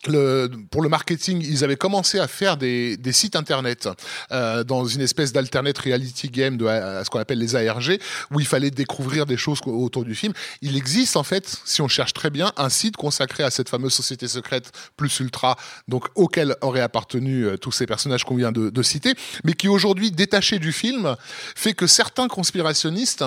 le, 0.07 0.51
pour 0.71 0.83
le 0.83 0.89
marketing, 0.89 1.41
ils 1.43 1.65
avaient 1.65 1.77
commencé 1.77 2.19
à 2.19 2.27
faire 2.27 2.57
des, 2.57 2.97
des 2.97 3.13
sites 3.13 3.37
internet 3.37 3.89
euh, 4.33 4.65
dans 4.65 4.85
une 4.85 5.01
espèce 5.01 5.33
d'alternate 5.33 5.79
reality 5.79 6.29
game 6.29 6.57
de 6.57 6.67
à, 6.67 7.05
ce 7.05 7.11
qu'on 7.11 7.21
appelle 7.21 7.39
les 7.39 7.55
ARG, 7.55 7.99
où 8.31 8.41
il 8.41 8.47
fallait 8.47 8.71
découvrir 8.71 9.27
des 9.27 9.37
choses 9.37 9.61
autour 9.67 10.05
du 10.05 10.15
film. 10.15 10.33
Il 10.61 10.77
existe 10.77 11.17
en 11.17 11.23
fait, 11.23 11.61
si 11.65 11.83
on 11.83 11.89
cherche 11.89 12.13
très 12.13 12.31
bien, 12.31 12.53
un 12.57 12.69
site 12.69 12.97
consacré 12.97 13.45
à 13.45 13.51
cette 13.51 13.69
fameuse 13.69 13.93
société 13.93 14.27
secrète 14.29 14.73
plus 14.97 15.21
ultra, 15.21 15.57
donc 15.89 16.07
auquel 16.15 16.57
auraient 16.61 16.81
appartenu 16.81 17.45
euh, 17.45 17.57
tous 17.57 17.73
ces 17.73 17.87
personnages 17.87 18.25
qu'on 18.25 18.37
vient 18.37 18.53
de, 18.53 18.71
de, 18.71 18.83
citer, 18.83 19.15
mais 19.45 19.53
qui 19.53 19.69
aujourd'hui 19.69 20.11
détaché 20.11 20.59
du 20.59 20.73
film 20.73 21.15
fait 21.55 21.75
que 21.75 21.87
certains 21.87 22.29
conspirationnistes 22.29 23.25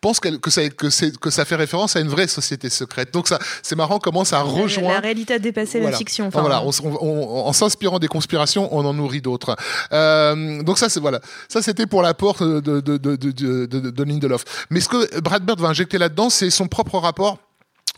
pensent 0.00 0.20
que, 0.20 0.28
que, 0.36 0.50
ça, 0.50 0.68
que, 0.68 1.16
que 1.16 1.30
ça 1.30 1.44
fait 1.44 1.56
référence 1.56 1.96
à 1.96 2.00
une 2.00 2.08
vraie 2.08 2.28
société 2.28 2.68
secrète. 2.68 3.12
Donc 3.12 3.28
ça, 3.28 3.38
c'est 3.62 3.76
marrant 3.76 3.98
comment 3.98 4.24
ça 4.24 4.42
rejoint. 4.42 4.92
La 4.92 5.00
réalité 5.00 5.34
a 5.34 5.38
dépassé 5.38 5.78
voilà. 5.78 5.92
la 5.92 5.98
fiction. 5.98 6.09
Enfin, 6.18 6.40
voilà, 6.40 6.62
on, 6.64 6.70
on, 6.84 7.46
en 7.46 7.52
s'inspirant 7.52 7.98
des 7.98 8.08
conspirations, 8.08 8.68
on 8.74 8.84
en 8.84 8.94
nourrit 8.94 9.20
d'autres. 9.20 9.56
Euh, 9.92 10.62
donc 10.62 10.78
ça, 10.78 10.88
c'est 10.88 11.00
voilà, 11.00 11.20
ça 11.48 11.62
c'était 11.62 11.86
pour 11.86 12.02
l'apport 12.02 12.38
de, 12.38 12.60
de, 12.60 12.80
de, 12.80 12.96
de, 12.96 13.16
de, 13.66 13.66
de 13.66 14.02
Lindelof. 14.04 14.66
Mais 14.70 14.80
ce 14.80 14.88
que 14.88 15.20
Brad 15.20 15.44
Bird 15.44 15.60
va 15.60 15.68
injecter 15.68 15.98
là-dedans, 15.98 16.30
c'est 16.30 16.50
son 16.50 16.68
propre 16.68 16.98
rapport 16.98 17.38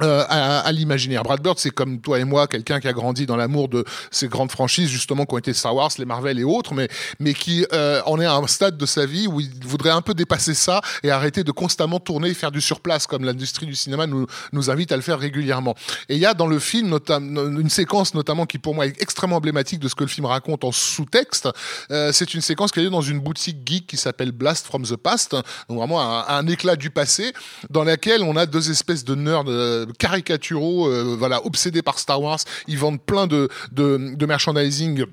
euh, 0.00 0.24
à, 0.28 0.60
à 0.60 0.72
l'imaginaire. 0.72 1.22
Brad 1.22 1.42
Bird, 1.42 1.58
c'est 1.58 1.70
comme 1.70 2.00
toi 2.00 2.18
et 2.18 2.24
moi, 2.24 2.46
quelqu'un 2.46 2.80
qui 2.80 2.88
a 2.88 2.94
grandi 2.94 3.26
dans 3.26 3.36
l'amour 3.36 3.68
de 3.68 3.84
ces 4.10 4.26
grandes 4.26 4.50
franchises, 4.50 4.88
justement, 4.88 5.26
qui 5.26 5.34
ont 5.34 5.38
été 5.38 5.52
Star 5.52 5.74
Wars, 5.74 5.90
les 5.98 6.06
Marvel 6.06 6.38
et 6.38 6.44
autres, 6.44 6.72
mais, 6.72 6.88
mais 7.20 7.34
qui 7.34 7.66
euh, 7.74 8.00
en 8.06 8.18
est 8.18 8.24
à 8.24 8.34
un 8.34 8.46
stade 8.46 8.78
de 8.78 8.86
sa 8.86 9.04
vie 9.04 9.26
où 9.26 9.40
il 9.40 9.50
voudrait 9.64 9.90
un 9.90 10.00
peu 10.00 10.14
dépasser 10.14 10.54
ça 10.54 10.80
et 11.02 11.10
arrêter 11.10 11.44
de 11.44 11.52
constamment 11.52 12.00
tourner 12.00 12.30
et 12.30 12.34
faire 12.34 12.50
du 12.50 12.62
surplace, 12.62 13.06
comme 13.06 13.24
l'industrie 13.24 13.66
du 13.66 13.74
cinéma 13.74 14.06
nous, 14.06 14.26
nous 14.52 14.70
invite 14.70 14.92
à 14.92 14.96
le 14.96 15.02
faire 15.02 15.18
régulièrement. 15.18 15.74
Et 16.08 16.14
il 16.14 16.20
y 16.20 16.26
a 16.26 16.32
dans 16.32 16.46
le 16.46 16.58
film 16.58 16.88
notamment 16.88 17.42
une 17.42 17.70
séquence 17.70 18.14
notamment 18.14 18.46
qui 18.46 18.58
pour 18.58 18.74
moi 18.74 18.86
est 18.86 19.00
extrêmement 19.00 19.36
emblématique 19.36 19.78
de 19.78 19.88
ce 19.88 19.94
que 19.94 20.04
le 20.04 20.08
film 20.08 20.26
raconte 20.26 20.64
en 20.64 20.72
sous-texte. 20.72 21.48
Euh, 21.90 22.12
c'est 22.12 22.32
une 22.32 22.40
séquence 22.40 22.72
qui 22.72 22.80
a 22.80 22.82
lieu 22.82 22.90
dans 22.90 23.02
une 23.02 23.20
boutique 23.20 23.58
geek 23.66 23.86
qui 23.86 23.96
s'appelle 23.96 24.32
Blast 24.32 24.66
from 24.66 24.84
the 24.84 24.96
Past, 24.96 25.32
donc 25.68 25.78
vraiment 25.78 26.00
un, 26.00 26.24
un, 26.28 26.46
éclat 26.46 26.76
du 26.76 26.90
passé, 26.90 27.32
dans 27.70 27.84
laquelle 27.84 28.22
on 28.22 28.36
a 28.36 28.46
deux 28.46 28.70
espèces 28.70 29.04
de 29.04 29.14
nerds 29.14 29.44
euh, 29.48 29.81
caricaturaux, 29.98 30.88
euh, 30.88 31.16
voilà, 31.18 31.44
obsédés 31.46 31.82
par 31.82 31.98
Star 31.98 32.20
Wars. 32.20 32.38
Ils 32.68 32.78
vendent 32.78 33.00
plein 33.00 33.26
de, 33.26 33.48
de, 33.72 34.26
merchandising 34.26 35.04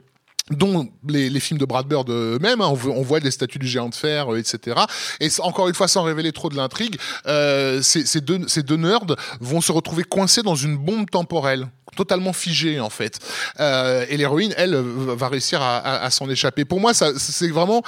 dont 0.51 0.89
les, 1.07 1.39
films 1.39 1.59
de 1.59 1.65
Brad 1.65 1.87
Bird 1.87 2.09
eux-mêmes, 2.09 2.61
hein, 2.61 2.73
on, 2.85 3.01
voit 3.03 3.19
des 3.19 3.31
statues 3.31 3.59
du 3.59 3.67
géant 3.67 3.89
de 3.89 3.95
fer, 3.95 4.33
euh, 4.33 4.37
etc. 4.37 4.81
Et 5.19 5.29
encore 5.39 5.67
une 5.67 5.75
fois, 5.75 5.87
sans 5.87 6.03
révéler 6.03 6.31
trop 6.31 6.49
de 6.49 6.55
l'intrigue, 6.55 6.97
euh, 7.27 7.81
ces 7.81 8.21
deux 8.21 8.77
nerds 8.77 9.05
vont 9.39 9.61
se 9.61 9.71
retrouver 9.71 10.03
coincés 10.03 10.41
dans 10.41 10.55
une 10.55 10.77
bombe 10.77 11.09
temporelle 11.09 11.67
totalement 11.95 12.33
figée 12.33 12.79
en 12.79 12.89
fait. 12.89 13.19
Euh, 13.59 14.05
et 14.09 14.17
l'héroïne, 14.17 14.53
elle, 14.57 14.75
va 14.75 15.27
réussir 15.27 15.61
à, 15.61 16.09
s'en 16.11 16.29
échapper. 16.29 16.65
Pour 16.65 16.79
moi, 16.79 16.93
c'est 16.93 17.47
vraiment 17.47 17.83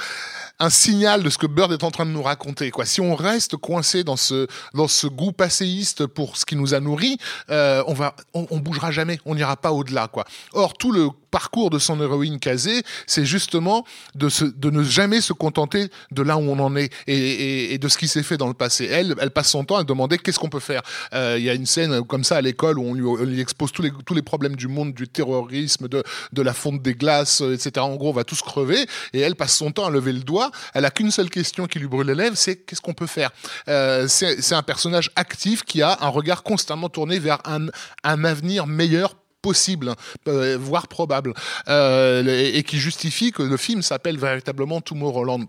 un 0.58 0.70
signal 0.70 1.22
de 1.22 1.30
ce 1.30 1.38
que 1.38 1.46
Bird 1.46 1.72
est 1.72 1.82
en 1.82 1.90
train 1.90 2.06
de 2.06 2.10
nous 2.10 2.22
raconter. 2.22 2.70
Quoi. 2.70 2.84
Si 2.84 3.00
on 3.00 3.14
reste 3.14 3.56
coincé 3.56 4.04
dans 4.04 4.16
ce, 4.16 4.46
dans 4.74 4.88
ce 4.88 5.06
goût 5.06 5.32
passéiste 5.32 6.06
pour 6.06 6.36
ce 6.36 6.44
qui 6.44 6.56
nous 6.56 6.74
a 6.74 6.80
nourris, 6.80 7.18
euh, 7.50 7.82
on 7.86 7.94
va, 7.94 8.14
on, 8.32 8.58
bougera 8.58 8.90
jamais, 8.90 9.18
on 9.26 9.34
n'ira 9.34 9.56
pas 9.56 9.72
au-delà. 9.72 10.08
Or, 10.52 10.74
tout 10.74 10.92
le 10.92 11.08
parcours 11.30 11.70
de 11.70 11.78
son 11.78 12.00
héroïne 12.00 12.38
casée, 12.38 12.82
c'est 13.06 13.24
justement 13.24 13.84
de, 14.14 14.28
se, 14.28 14.44
de 14.44 14.70
ne 14.70 14.82
jamais 14.82 15.20
se 15.20 15.32
contenter 15.32 15.88
de 16.10 16.22
là 16.22 16.36
où 16.36 16.42
on 16.42 16.58
en 16.58 16.76
est 16.76 16.92
et, 17.06 17.78
de 17.78 17.88
ce 17.88 17.96
qui 17.98 18.06
s'est 18.06 18.22
fait 18.22 18.36
dans 18.36 18.48
le 18.48 18.54
passé. 18.54 18.86
Elle, 18.90 19.14
elle 19.18 19.30
passe 19.30 19.48
son 19.48 19.64
temps 19.64 19.76
à 19.76 19.84
demander 19.84 20.18
qu'est-ce 20.18 20.38
qu'on 20.38 20.50
peut 20.50 20.60
faire. 20.60 20.82
Il 21.12 21.18
euh, 21.18 21.38
y 21.38 21.48
a 21.48 21.54
une 21.54 21.66
scène 21.66 22.02
comme 22.04 22.22
ça 22.22 22.36
à 22.36 22.40
l'école 22.40 22.78
où 22.78 22.84
on 22.84 22.94
lui, 22.94 23.04
on 23.04 23.24
lui, 23.24 23.40
expose 23.40 23.72
tous 23.72 23.82
les, 23.82 23.91
tous 24.04 24.14
les 24.14 24.22
problèmes 24.22 24.56
du 24.56 24.68
monde, 24.68 24.94
du 24.94 25.08
terrorisme, 25.08 25.88
de, 25.88 26.02
de 26.32 26.42
la 26.42 26.52
fonte 26.52 26.82
des 26.82 26.94
glaces, 26.94 27.40
etc. 27.40 27.72
En 27.78 27.96
gros, 27.96 28.10
on 28.10 28.12
va 28.12 28.24
tous 28.24 28.42
crever 28.42 28.86
et 29.12 29.20
elle 29.20 29.36
passe 29.36 29.56
son 29.56 29.70
temps 29.72 29.86
à 29.86 29.90
lever 29.90 30.12
le 30.12 30.20
doigt. 30.20 30.50
Elle 30.74 30.84
a 30.84 30.90
qu'une 30.90 31.10
seule 31.10 31.30
question 31.30 31.66
qui 31.66 31.78
lui 31.78 31.88
brûle 31.88 32.06
les 32.06 32.14
lèvres, 32.14 32.36
c'est 32.36 32.56
qu'est-ce 32.56 32.80
qu'on 32.80 32.94
peut 32.94 33.06
faire? 33.06 33.30
Euh, 33.68 34.06
c'est 34.08 34.54
un 34.54 34.62
personnage 34.62 35.10
actif 35.16 35.64
qui 35.64 35.82
a 35.82 35.98
un 36.00 36.08
regard 36.08 36.42
constamment 36.42 36.88
tourné 36.88 37.18
vers 37.18 37.38
un, 37.44 37.66
un 38.04 38.24
avenir 38.24 38.66
meilleur 38.66 39.16
possible, 39.42 39.94
euh, 40.28 40.56
voire 40.58 40.86
probable, 40.86 41.34
euh, 41.68 42.24
et, 42.24 42.58
et, 42.58 42.62
qui 42.62 42.78
justifie 42.78 43.32
que 43.32 43.42
le 43.42 43.56
film 43.56 43.82
s'appelle 43.82 44.16
véritablement 44.16 44.80
Tomorrowland. 44.80 45.46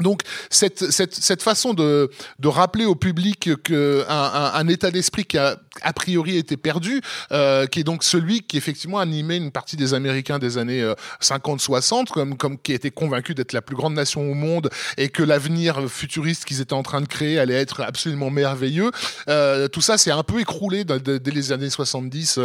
Donc 0.00 0.22
cette, 0.50 0.90
cette, 0.90 1.14
cette 1.14 1.42
façon 1.42 1.72
de, 1.72 2.10
de 2.40 2.48
rappeler 2.48 2.84
au 2.84 2.96
public 2.96 3.50
que 3.62 4.04
un, 4.08 4.52
un, 4.54 4.68
état 4.68 4.90
d'esprit 4.90 5.24
qui 5.24 5.38
a 5.38 5.56
a 5.82 5.92
priori 5.92 6.36
été 6.36 6.56
perdu, 6.56 7.00
euh, 7.32 7.66
qui 7.66 7.80
est 7.80 7.84
donc 7.84 8.02
celui 8.02 8.42
qui 8.42 8.56
effectivement 8.56 8.98
animait 8.98 9.36
une 9.36 9.50
partie 9.50 9.76
des 9.76 9.94
Américains 9.94 10.38
des 10.38 10.58
années 10.58 10.84
50-60, 11.20 12.00
euh, 12.00 12.04
comme, 12.12 12.36
comme 12.36 12.58
qui 12.58 12.72
était 12.72 12.90
convaincu 12.90 13.34
d'être 13.34 13.52
la 13.52 13.62
plus 13.62 13.76
grande 13.76 13.94
nation 13.94 14.28
au 14.28 14.34
monde 14.34 14.70
et 14.96 15.08
que 15.08 15.22
l'avenir 15.22 15.88
futuriste 15.88 16.44
qu'ils 16.44 16.60
étaient 16.60 16.72
en 16.72 16.82
train 16.82 17.00
de 17.00 17.06
créer 17.06 17.38
allait 17.38 17.54
être 17.54 17.80
absolument 17.82 18.30
merveilleux. 18.30 18.90
Euh, 19.28 19.68
tout 19.68 19.80
ça 19.80 19.98
s'est 19.98 20.10
un 20.10 20.22
peu 20.22 20.40
écroulé 20.40 20.84
dès 20.84 21.30
les 21.30 21.52
années 21.52 21.70
70 21.70 22.40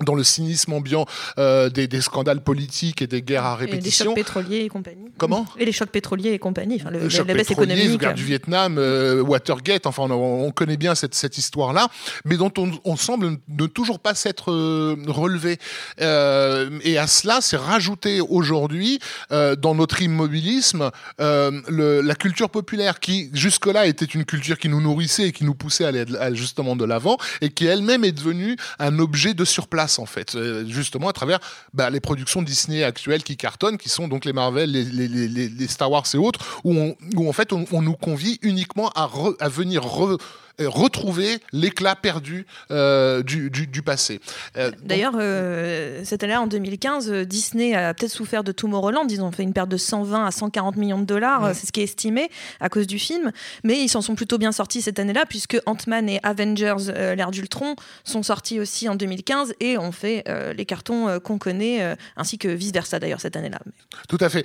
dans 0.00 0.14
le 0.14 0.24
cynisme 0.24 0.72
ambiant 0.72 1.06
euh, 1.38 1.68
des, 1.70 1.88
des, 1.88 2.00
scandales 2.00 2.42
politiques 2.42 3.02
et 3.02 3.06
des 3.06 3.22
guerres 3.22 3.44
à 3.44 3.56
répétition. 3.56 4.04
Et 4.04 4.08
les 4.08 4.14
chocs 4.14 4.26
pétroliers 4.26 4.58
et 4.64 4.68
compagnie. 4.68 5.10
Comment? 5.16 5.46
Et 5.58 5.64
les 5.64 5.72
chocs 5.72 5.90
pétroliers 5.90 6.32
et 6.32 6.38
compagnie. 6.38 6.76
Enfin, 6.80 6.90
le, 6.90 7.00
le 7.00 7.08
choc 7.08 7.26
la 7.26 7.34
baisse 7.34 7.50
économique. 7.50 7.98
guerre 7.98 8.14
du 8.14 8.24
Vietnam, 8.24 8.76
euh, 8.78 9.22
Watergate, 9.22 9.86
enfin 9.86 10.04
on, 10.04 10.46
on, 10.46 10.50
connaît 10.50 10.76
bien 10.76 10.94
cette, 10.94 11.14
cette 11.14 11.38
histoire-là, 11.38 11.88
mais 12.24 12.36
dont 12.36 12.52
on, 12.58 12.70
on, 12.84 12.96
semble 12.96 13.38
ne 13.48 13.66
toujours 13.66 13.98
pas 13.98 14.14
s'être 14.14 14.52
euh, 14.52 14.96
relevé. 15.06 15.58
Euh, 16.00 16.78
et 16.82 16.98
à 16.98 17.06
cela, 17.06 17.38
c'est 17.40 17.56
rajouté 17.56 18.20
aujourd'hui 18.20 18.98
euh, 19.32 19.56
dans 19.56 19.74
notre 19.74 20.02
immobilisme 20.02 20.90
le, 21.18 22.00
la 22.00 22.14
culture 22.14 22.50
populaire 22.50 23.00
qui 23.00 23.30
jusque-là 23.32 23.86
était 23.86 24.04
une 24.04 24.24
culture 24.24 24.58
qui 24.58 24.68
nous 24.68 24.80
nourrissait 24.80 25.28
et 25.28 25.32
qui 25.32 25.44
nous 25.44 25.54
poussait 25.54 25.84
à 25.84 25.88
aller 25.88 26.04
à, 26.18 26.32
justement 26.32 26.76
de 26.76 26.84
l'avant 26.84 27.16
et 27.40 27.50
qui 27.50 27.66
elle-même 27.66 28.04
est 28.04 28.12
devenue 28.12 28.56
un 28.78 28.98
objet 28.98 29.34
de 29.34 29.44
surplace 29.44 29.87
en 29.98 30.06
fait, 30.06 30.34
euh, 30.34 30.66
justement 30.66 31.08
à 31.08 31.12
travers 31.12 31.38
bah, 31.72 31.90
les 31.90 32.00
productions 32.00 32.42
Disney 32.42 32.82
actuelles 32.82 33.22
qui 33.22 33.36
cartonnent, 33.36 33.78
qui 33.78 33.88
sont 33.88 34.08
donc 34.08 34.24
les 34.24 34.32
Marvel, 34.32 34.70
les, 34.70 35.68
Star 35.68 35.90
Wars 35.90 36.04
et 36.12 36.18
autres, 36.18 36.60
où, 36.64 37.28
en 37.28 37.32
fait 37.32 37.52
on, 37.52 37.82
nous 37.82 37.94
convie 37.94 38.38
uniquement 38.42 38.90
à, 38.90 39.08
à 39.40 39.48
venir 39.48 39.84
re, 39.84 40.18
retrouver 40.60 41.40
l'éclat 41.52 41.96
perdu 41.96 42.46
euh, 42.70 43.22
du, 43.22 43.50
du, 43.50 43.66
du, 43.66 43.82
passé. 43.82 44.20
Euh, 44.56 44.70
D'ailleurs, 44.82 45.14
euh, 45.18 46.02
cette 46.04 46.22
année 46.24 46.36
en 46.36 46.46
2015, 46.46 47.10
Disney 47.26 47.74
a 47.74 47.94
peut-être 47.94 48.10
souffert 48.10 48.44
de 48.44 48.52
Tomorrowland. 48.52 49.06
Ils 49.08 49.22
ont 49.22 49.32
fait 49.32 49.42
une 49.42 49.52
perte 49.52 49.68
de 49.68 49.76
120 49.76 50.26
à 50.26 50.30
140 50.30 50.76
millions 50.76 50.98
de 50.98 51.04
dollars, 51.04 51.42
ouais. 51.42 51.54
c'est 51.54 51.66
ce 51.66 51.72
qui 51.72 51.80
est 51.80 51.84
estimé 51.84 52.30
à 52.60 52.68
cause 52.68 52.86
du 52.86 52.98
film. 52.98 53.32
Mais 53.64 53.80
ils 53.80 53.88
s'en 53.88 54.02
sont 54.02 54.14
plutôt 54.14 54.38
bien 54.38 54.52
sortis 54.52 54.82
cette 54.82 54.98
année-là, 54.98 55.24
puisque 55.26 55.58
Ant-Man 55.66 56.08
et 56.08 56.20
Avengers, 56.22 56.88
euh, 56.88 57.14
l'ère 57.14 57.30
d'Ultron, 57.30 57.76
sont 58.04 58.22
sortis 58.22 58.60
aussi 58.60 58.88
en 58.88 58.94
2015 58.94 59.54
et 59.60 59.78
ont 59.78 59.92
fait 59.92 60.24
euh, 60.28 60.52
les 60.52 60.64
cartons 60.64 61.08
euh, 61.08 61.18
qu'on 61.18 61.38
connaît, 61.38 61.96
ainsi 62.16 62.38
que 62.38 62.48
vice-versa 62.48 62.98
d'ailleurs 62.98 63.20
cette 63.20 63.36
année-là. 63.36 63.60
Tout 64.08 64.18
à 64.20 64.28
fait. 64.28 64.44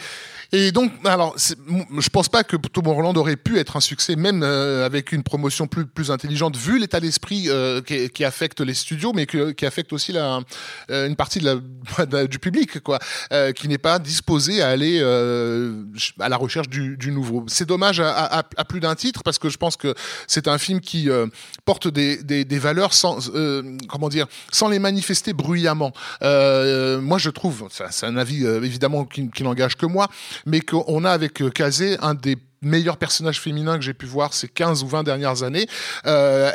Et 0.51 0.71
donc, 0.71 0.91
alors, 1.05 1.35
je 1.37 2.09
pense 2.09 2.29
pas 2.29 2.43
que 2.43 2.55
Tomorrowland 2.55 3.15
aurait 3.15 3.35
pu 3.35 3.57
être 3.57 3.75
un 3.75 3.81
succès, 3.81 4.15
même 4.15 4.43
avec 4.43 5.11
une 5.11 5.23
promotion 5.23 5.67
plus, 5.67 5.85
plus 5.85 6.02
plus 6.03 6.11
intelligente 6.11 6.57
vu 6.57 6.79
l'état 6.79 6.99
d'esprit 6.99 7.45
euh, 7.47 7.81
qui, 7.81 8.09
qui, 8.09 8.25
affecte 8.25 8.59
les 8.59 8.73
studios, 8.73 9.13
mais 9.13 9.25
que, 9.25 9.51
qui 9.51 9.65
affecte 9.65 9.93
aussi 9.93 10.11
la, 10.11 10.41
euh, 10.91 11.07
une 11.07 11.15
partie 11.15 11.39
de 11.39 11.45
la, 12.11 12.25
du 12.27 12.39
public, 12.39 12.81
quoi, 12.81 12.99
euh, 13.31 13.53
qui 13.53 13.69
n'est 13.69 13.77
pas 13.77 13.99
disposé 13.99 14.61
à 14.61 14.67
aller 14.67 14.99
euh, 15.01 15.85
à 16.19 16.27
la 16.27 16.35
recherche 16.35 16.67
du, 16.67 16.97
du 16.97 17.11
nouveau. 17.11 17.45
C'est 17.47 17.65
dommage 17.65 18.01
à, 18.01 18.11
à, 18.11 18.43
à 18.57 18.65
plus 18.65 18.81
d'un 18.81 18.95
titre 18.95 19.23
parce 19.23 19.39
que 19.39 19.47
je 19.47 19.57
pense 19.57 19.77
que 19.77 19.95
c'est 20.27 20.49
un 20.49 20.57
film 20.57 20.81
qui 20.81 21.09
porte 21.63 21.87
des, 21.87 22.21
des, 22.21 22.43
des, 22.43 22.59
valeurs 22.59 22.93
sans, 22.93 23.31
comment 23.87 24.09
dire, 24.09 24.27
sans 24.51 24.67
les 24.67 24.79
manifester 24.79 25.31
bruyamment. 25.33 25.93
moi, 26.21 27.17
je 27.17 27.29
trouve, 27.29 27.67
c'est 27.71 28.05
un 28.05 28.17
avis 28.17 28.45
évidemment 28.45 29.05
qui, 29.05 29.29
qui 29.29 29.43
n'engage 29.43 29.75
que 29.75 29.85
moi, 29.85 30.09
mais 30.45 30.59
qu'on 30.59 31.05
a 31.05 31.11
avec 31.11 31.41
Kazé 31.53 31.97
un 32.01 32.13
des 32.13 32.37
meilleurs 32.63 32.97
personnages 32.97 33.39
féminins 33.39 33.77
que 33.77 33.83
j'ai 33.83 33.93
pu 33.93 34.05
voir 34.05 34.33
ces 34.33 34.47
15 34.47 34.83
ou 34.83 34.87
20 34.87 35.03
dernières 35.03 35.43
années. 35.43 35.67
Euh, 36.05 36.51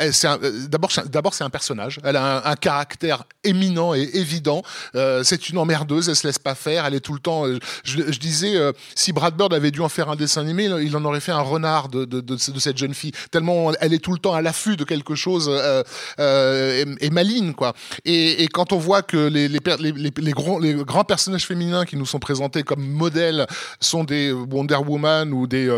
D'abord, 0.68 0.90
d'abord 1.06 1.34
c'est 1.34 1.44
un 1.44 1.50
personnage. 1.50 2.00
Elle 2.04 2.16
a 2.16 2.48
un, 2.48 2.56
caractère 2.56 3.24
éminent 3.44 3.94
et 3.94 4.08
évident. 4.14 4.62
Euh, 4.94 5.22
c'est 5.22 5.48
une 5.48 5.58
emmerdeuse. 5.58 6.08
Elle 6.08 6.16
se 6.16 6.26
laisse 6.26 6.38
pas 6.38 6.54
faire. 6.54 6.86
Elle 6.86 6.94
est 6.94 7.00
tout 7.00 7.12
le 7.12 7.20
temps. 7.20 7.46
Euh, 7.46 7.58
je, 7.84 8.18
disais, 8.18 8.56
euh, 8.56 8.72
si 8.94 9.12
Brad 9.12 9.36
Bird 9.36 9.52
avait 9.54 9.70
dû 9.70 9.80
en 9.80 9.88
faire 9.88 10.10
un 10.10 10.16
dessin 10.16 10.40
animé, 10.40 10.64
il 10.64 10.96
en 10.96 11.04
aurait 11.04 11.20
fait 11.20 11.32
un 11.32 11.40
renard 11.40 11.88
de, 11.88 12.04
de, 12.04 12.36
cette 12.36 12.78
jeune 12.78 12.94
fille. 12.94 13.12
Tellement 13.30 13.72
elle 13.80 13.94
est 13.94 13.98
tout 13.98 14.12
le 14.12 14.18
temps 14.18 14.34
à 14.34 14.42
l'affût 14.42 14.76
de 14.76 14.84
quelque 14.84 15.14
chose 15.14 15.48
euh, 15.50 15.82
euh, 16.20 16.84
et, 17.00 17.06
et, 17.06 17.10
maligne, 17.10 17.52
quoi. 17.52 17.74
Et, 18.04 18.48
quand 18.48 18.72
on 18.72 18.78
voit 18.78 19.02
que 19.02 19.16
les, 19.16 19.48
les, 19.48 19.60
les, 19.78 19.92
les, 19.92 20.12
les 20.16 20.32
grands 20.32 21.04
personnages 21.04 21.46
féminins 21.46 21.84
qui 21.84 21.96
nous 21.96 22.06
sont 22.06 22.18
présentés 22.18 22.62
comme 22.62 22.86
modèles 22.86 23.46
sont 23.80 24.04
des 24.04 24.32
Wonder 24.32 24.76
Woman 24.76 25.32
ou 25.32 25.46
des 25.46 25.68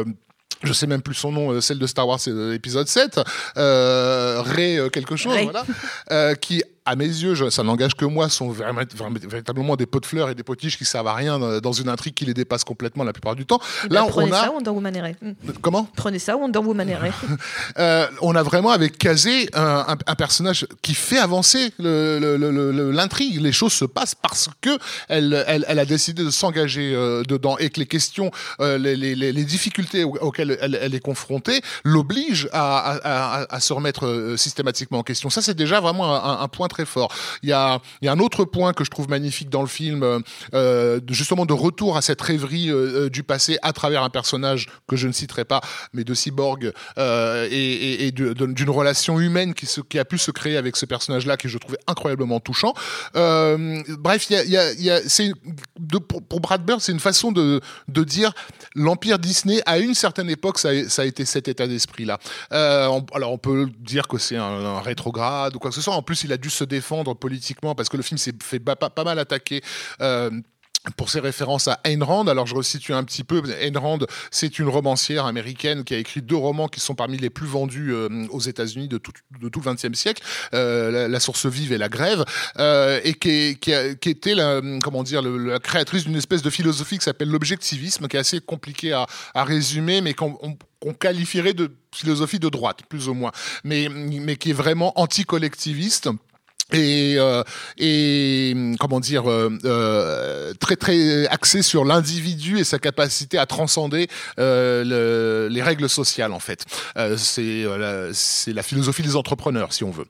je 0.63 0.73
sais 0.73 0.87
même 0.87 1.03
plus 1.03 1.15
son 1.15 1.33
nom, 1.33 1.53
euh, 1.53 1.61
celle 1.61 1.79
de 1.79 1.87
Star 1.87 2.07
Wars, 2.07 2.21
c'est 2.21 2.33
l'épisode 2.33 2.89
7, 2.89 3.21
euh, 3.57 4.43
Ray 4.43 4.79
euh, 4.79 4.89
quelque 4.89 5.17
chose, 5.17 5.33
Ray. 5.33 5.45
voilà, 5.45 5.65
euh, 6.11 6.35
qui 6.35 6.63
à 6.91 6.97
mes 6.97 7.07
yeux, 7.07 7.35
je, 7.35 7.51
ça 7.51 7.63
n'engage 7.63 7.95
que 7.95 8.05
moi, 8.05 8.29
sont 8.29 8.51
véritablement 8.51 9.77
des 9.77 9.87
pots 9.87 10.01
de 10.01 10.07
fleurs 10.07 10.29
et 10.31 10.35
des 10.35 10.43
potiches 10.43 10.77
qui 10.77 10.85
servent 10.85 11.07
à 11.07 11.15
rien 11.15 11.39
dans 11.61 11.73
une 11.73 11.89
intrigue 11.89 12.15
qui 12.15 12.25
les 12.25 12.35
dépasse 12.35 12.65
complètement 12.65 13.05
la 13.05 13.13
plupart 13.13 13.37
du 13.37 13.47
temps. 13.47 13.61
Ben 13.89 13.95
Là, 13.95 14.07
prenez 14.09 14.33
on 14.33 14.35
a... 14.35 14.65
ça, 14.65 14.73
Woman 14.73 14.97
et 14.97 15.01
Ray. 15.01 15.17
Comment? 15.61 15.89
Prenez 15.97 16.19
ça, 16.19 16.37
Wonder 16.37 16.59
Woman 16.59 16.89
et 16.89 16.97
Ray. 16.97 17.13
euh, 17.79 18.07
on 18.23 18.35
a 18.35 18.43
vraiment 18.43 18.71
avec 18.71 18.99
Kazé 18.99 19.49
un, 19.53 19.85
un, 19.89 19.97
un, 20.07 20.15
personnage 20.15 20.67
qui 20.83 20.95
fait 20.95 21.19
avancer 21.19 21.73
l'intrigue. 21.79 23.35
Le, 23.37 23.41
le, 23.41 23.43
les 23.45 23.53
choses 23.53 23.73
se 23.73 23.85
passent 23.85 24.15
parce 24.15 24.49
que 24.61 24.71
elle, 25.09 25.45
elle, 25.47 25.65
elle 25.69 25.79
a 25.79 25.85
décidé 25.85 26.25
de 26.25 26.31
s'engager 26.31 26.93
euh, 26.95 27.23
dedans 27.23 27.57
et 27.59 27.71
que 27.71 27.79
les 27.79 27.87
questions, 27.87 28.31
euh, 28.61 28.79
les, 28.79 28.97
les, 28.97 29.15
les, 29.15 29.45
difficultés 29.45 30.05
auxquelles 30.05 30.59
elle, 30.61 30.79
elle 30.81 30.95
est 30.95 31.01
confrontée 31.01 31.61
l'obligent 31.85 32.49
à, 32.53 32.79
à, 32.79 33.43
à, 33.43 33.55
à, 33.55 33.61
se 33.61 33.73
remettre 33.73 34.07
euh, 34.07 34.37
systématiquement 34.37 34.99
en 34.99 35.03
question. 35.03 35.31
Ça, 35.31 35.43
c'est 35.43 35.55
déjà 35.57 35.81
vraiment 35.81 36.15
un, 36.15 36.43
un 36.43 36.49
point 36.49 36.69
très 36.69 36.80
fort. 36.85 37.13
Il 37.43 37.49
y, 37.49 37.53
a, 37.53 37.81
un 38.05 38.19
autre 38.19 38.45
point 38.45 38.73
que 38.73 38.85
je 38.85 38.91
trouve 38.91 39.09
magnifique 39.09 39.51
dans 39.51 39.63
le 39.63 39.69
film, 39.69 40.23
euh, 40.55 41.01
justement 41.09 41.47
de 41.47 41.53
retour 41.53 41.97
à 41.97 42.03
cette 42.03 42.21
rêverie 42.21 42.71
euh, 42.71 43.09
du 43.09 43.23
passé 43.23 43.59
à 43.63 43.73
travers 43.73 44.03
un 44.03 44.11
personnage 44.11 44.67
que 44.89 44.97
je 44.97 45.07
ne 45.07 45.13
citerai 45.13 45.45
pas, 45.45 45.61
mais 45.93 46.05
de 46.05 46.15
cyborg 46.15 46.73
euh, 46.99 47.49
et, 47.51 48.13
d'une 48.13 48.71
relation 48.71 49.21
humaine 49.21 49.55
qui, 49.55 49.67
se, 49.67 49.81
qui 49.81 49.99
a 49.99 50.05
pu 50.05 50.19
se 50.19 50.31
créer 50.31 50.57
avec 50.57 50.77
ce 50.77 50.87
personnage-là, 50.87 51.37
que 51.37 51.49
je 51.49 51.59
trouvais 51.59 51.79
incroyablement 51.87 52.41
touchant. 52.41 52.75
Euh, 53.17 53.83
bref, 53.99 54.29
pour, 56.09 56.23
pour, 56.23 56.41
Brad 56.41 56.65
Bird, 56.65 56.81
c'est 56.81 56.93
une 56.93 57.01
façon 57.01 57.33
de, 57.33 57.61
de 57.89 58.05
dire 58.05 58.33
l'empire 58.75 59.19
Disney 59.19 59.63
à 59.67 59.79
une 59.79 59.95
certaine 59.95 60.31
époque, 60.31 60.59
ça 60.59 60.71
a, 60.71 61.05
été 61.05 61.25
cet 61.25 61.49
état 61.49 61.67
d'esprit-là. 61.67 62.19
Euh, 62.53 63.01
alors 63.15 63.33
on 63.33 63.39
peut 63.39 63.69
dire 63.79 64.09
que 64.09 64.19
c'est 64.19 64.37
un, 64.37 64.43
un 64.43 64.81
rétrograde 64.81 65.55
ou 65.57 65.59
quoi 65.59 65.71
que 65.71 65.77
ce 65.77 65.83
soit. 65.83 65.95
En 65.95 66.03
plus, 66.03 66.25
il 66.25 66.33
a 66.33 66.37
dû 66.37 66.51
se 66.61 66.65
défendre 66.65 67.15
politiquement 67.15 67.75
parce 67.75 67.89
que 67.89 67.97
le 67.97 68.03
film 68.03 68.19
s'est 68.19 68.35
fait 68.43 68.61
pas, 68.61 69.05
mal 69.05 69.19
attaquer. 69.19 69.63
Euh, 70.01 70.31
pour 70.97 71.11
ses 71.11 71.21
références 71.21 71.69
à 71.69 71.79
Ayn 71.85 72.03
Rand. 72.03 72.27
Alors 72.27 72.47
je 72.47 72.55
resitue 72.55 72.95
un 72.95 73.05
petit 73.05 73.23
peu. 73.23 73.43
Ayn 73.61 73.77
Rand, 73.77 73.99
c'est 74.31 74.59
une 74.59 74.69
romancière 74.69 75.27
américaine 75.27 75.85
qui 75.85 75.95
a 75.95 75.99
écrit 75.99 76.23
deux 76.23 76.37
romans 76.37 76.69
qui 76.69 76.81
sont 76.81 76.95
parmi 76.95 77.19
les 77.19 77.29
plus 77.29 77.47
vendus 77.47 77.93
euh, 77.93 78.09
aux 78.31 78.41
États-Unis 78.41 78.89
de 78.89 78.97
tout, 78.97 79.13
de 79.43 79.51
tout 79.51 79.61
le 79.61 79.75
XXe 79.75 79.93
siècle, 79.93 80.23
euh, 80.55 81.07
la, 81.07 81.21
source 81.21 81.45
vive 81.45 81.73
et 81.75 81.77
la 81.77 81.91
grève, 81.91 82.25
et 83.05 83.13
qui, 83.13 83.59
était 84.09 84.35
la, 84.35 84.63
comment 84.83 85.03
dire, 85.03 85.21
la 85.21 85.59
créatrice 85.59 86.05
d'une 86.05 86.17
espèce 86.17 86.41
de 86.41 86.49
philosophie 86.49 86.97
qui 86.97 87.05
s'appelle 87.05 87.29
l'objectivisme, 87.29 88.09
qui 88.09 88.17
est 88.17 88.21
assez 88.21 88.41
compliqué 88.41 88.95
à, 88.95 89.07
résumer, 89.45 90.01
mais 90.01 90.15
qu'on 90.15 90.57
qu'on 90.81 90.95
qualifierait 90.95 91.53
de 91.53 91.71
philosophie 91.95 92.39
de 92.39 92.49
droite, 92.49 92.81
plus 92.89 93.09
ou 93.09 93.15
moins, 93.15 93.33
mais, 93.65 93.89
mais 93.91 94.37
qui 94.37 94.51
est 94.51 94.55
vraiment 94.55 94.99
anti-collectiviste 94.99 96.09
et, 96.75 97.15
euh, 97.19 97.43
et 97.79 98.55
comment 98.79 99.01
dire 99.01 99.31
euh, 99.31 99.51
euh, 99.65 100.53
très 100.61 100.77
très 100.77 101.27
axé 101.29 101.63
sur 101.63 101.85
l'individu 101.85 102.59
et 102.59 102.65
sa 102.65 102.79
capacité 102.79 103.39
à 103.39 103.47
transcender 103.47 104.09
euh, 104.39 104.85
le, 104.85 105.49
les 105.53 105.63
règles 105.63 105.89
sociales 105.89 106.33
en 106.33 106.41
fait. 106.41 106.65
Euh, 106.97 107.17
c'est 107.17 107.65
c'est 108.13 108.53
la 108.53 108.63
philosophie 108.63 109.03
des 109.03 109.17
entrepreneurs 109.17 109.73
si 109.73 109.85
on 109.85 109.91
veut. 109.91 110.07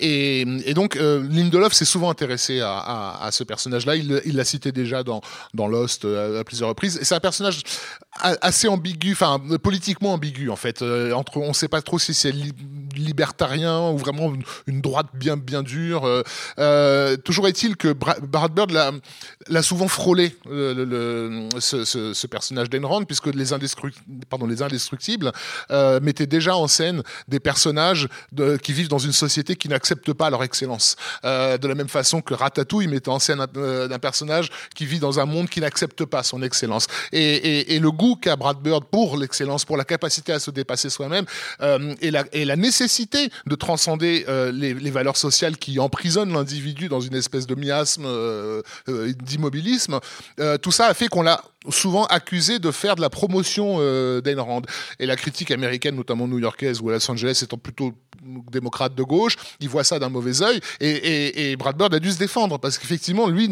Et, 0.00 0.40
et, 0.42 0.74
donc 0.74 0.96
Lindelof 0.96 1.72
s'est 1.72 1.84
souvent 1.84 2.10
intéressé 2.10 2.60
à, 2.60 2.76
à, 2.78 3.26
à 3.26 3.30
ce 3.30 3.44
personnage 3.44 3.86
là 3.86 3.96
il 3.96 4.36
l'a 4.36 4.44
cité 4.44 4.72
déjà 4.72 5.02
dans 5.02 5.20
dans 5.54 5.66
Lost 5.66 6.04
à 6.04 6.44
plusieurs 6.44 6.68
reprises. 6.68 6.98
Et 7.00 7.04
c'est 7.04 7.14
un 7.14 7.20
personnage 7.20 7.62
assez 8.20 8.68
ambigu 8.68 9.12
enfin 9.12 9.40
politiquement 9.62 10.14
ambigu 10.14 10.48
en 10.48 10.56
fait 10.56 10.82
entre 10.82 11.38
on 11.38 11.52
sait 11.52 11.68
pas 11.68 11.82
trop 11.82 11.98
si 11.98 12.14
c'est 12.14 12.32
libertarien 12.94 13.90
ou 13.90 13.98
vraiment 13.98 14.32
une, 14.66 14.80
droite 14.80 15.08
bien 15.14 15.36
bien 15.36 15.62
dure. 15.62 16.08
toujours 17.24 17.48
est-il 17.48 17.76
que 17.76 17.92
Brad 17.92 18.52
Bird 18.52 18.70
l'a 18.70 19.62
souvent 19.62 19.88
frôlé 19.88 20.36
le, 20.46 21.48
ce, 21.58 22.26
personnage 22.26 22.70
d'Enron 22.70 23.04
puisque 23.04 23.26
les, 23.26 23.46
pardon, 24.28 24.46
les 24.46 24.62
indestructibles 24.62 25.32
mettaient 26.02 26.26
déjà 26.26 26.56
en 26.56 26.68
scène 26.68 27.02
des 27.28 27.40
personnages 27.40 28.08
qui 28.62 28.72
vivent 28.72 28.88
dans 28.88 28.98
une 28.98 29.12
société 29.12 29.56
qui 29.56 29.68
n'accepte 29.68 30.12
pas 30.12 30.30
leur 30.30 30.42
excellence. 30.44 30.96
de 31.24 31.66
la 31.66 31.74
même 31.74 31.88
façon 31.88 32.22
que 32.22 32.34
Ratatouille 32.34 32.88
mettait 32.88 33.08
en 33.08 33.18
scène 33.18 33.40
un, 33.40 33.98
personnage 33.98 34.50
qui 34.74 34.86
vit 34.86 34.98
dans 34.98 35.20
un 35.20 35.24
monde 35.24 35.48
qui 35.48 35.60
n'accepte 35.60 36.04
pas 36.04 36.22
son 36.22 36.42
excellence. 36.42 36.86
Et, 37.12 37.78
le 37.78 37.90
goût 37.90 38.03
qu'a 38.20 38.36
Brad 38.36 38.60
Bird 38.60 38.84
pour 38.84 39.16
l'excellence, 39.16 39.64
pour 39.64 39.76
la 39.76 39.84
capacité 39.84 40.32
à 40.32 40.38
se 40.38 40.50
dépasser 40.50 40.90
soi-même, 40.90 41.24
euh, 41.60 41.94
et, 42.00 42.10
la, 42.10 42.24
et, 42.32 42.44
nécessité 42.56 43.30
de 43.46 43.54
transcender 43.54 44.24
euh, 44.28 44.52
les, 44.52 44.90
valeurs 44.90 45.16
sociales 45.16 45.56
qui 45.56 45.80
emprisonnent 45.80 46.32
l'individu 46.32 46.88
dans 46.88 47.00
une 47.00 47.14
espèce 47.14 47.46
de 47.46 47.54
miasme, 47.54 48.04
euh, 48.06 48.62
d'immobilisme, 49.22 49.98
tout 50.62 50.70
ça 50.70 50.86
a 50.86 50.94
fait 50.94 51.08
qu'on 51.08 51.22
l'a 51.22 51.42
souvent 51.70 52.04
accusé 52.04 52.58
de 52.58 52.70
faire 52.70 52.94
de 52.94 53.00
la 53.00 53.10
promotion 53.10 53.78
d'Ayn 54.20 54.40
Rand. 54.40 54.62
Et 55.00 55.06
la 55.06 55.16
critique 55.16 55.50
américaine, 55.50 55.96
notamment 55.96 56.28
new-yorkaise 56.28 56.80
ou 56.80 56.90
à 56.90 56.92
Los 56.92 57.10
Angeles, 57.10 57.40
étant 57.42 57.58
plutôt 57.58 57.92
démocrate 58.50 58.94
de 58.94 59.02
gauche, 59.02 59.36
il 59.60 59.68
voit 59.68 59.84
ça 59.84 59.98
d'un 59.98 60.10
mauvais 60.10 60.42
œil. 60.42 60.60
Et, 60.80 61.50
et 61.50 61.56
Brad 61.56 61.76
Bird 61.76 61.94
a 61.94 61.98
dû 61.98 62.12
se 62.12 62.18
défendre 62.18 62.58
parce 62.58 62.78
qu'effectivement, 62.78 63.28
lui, 63.28 63.48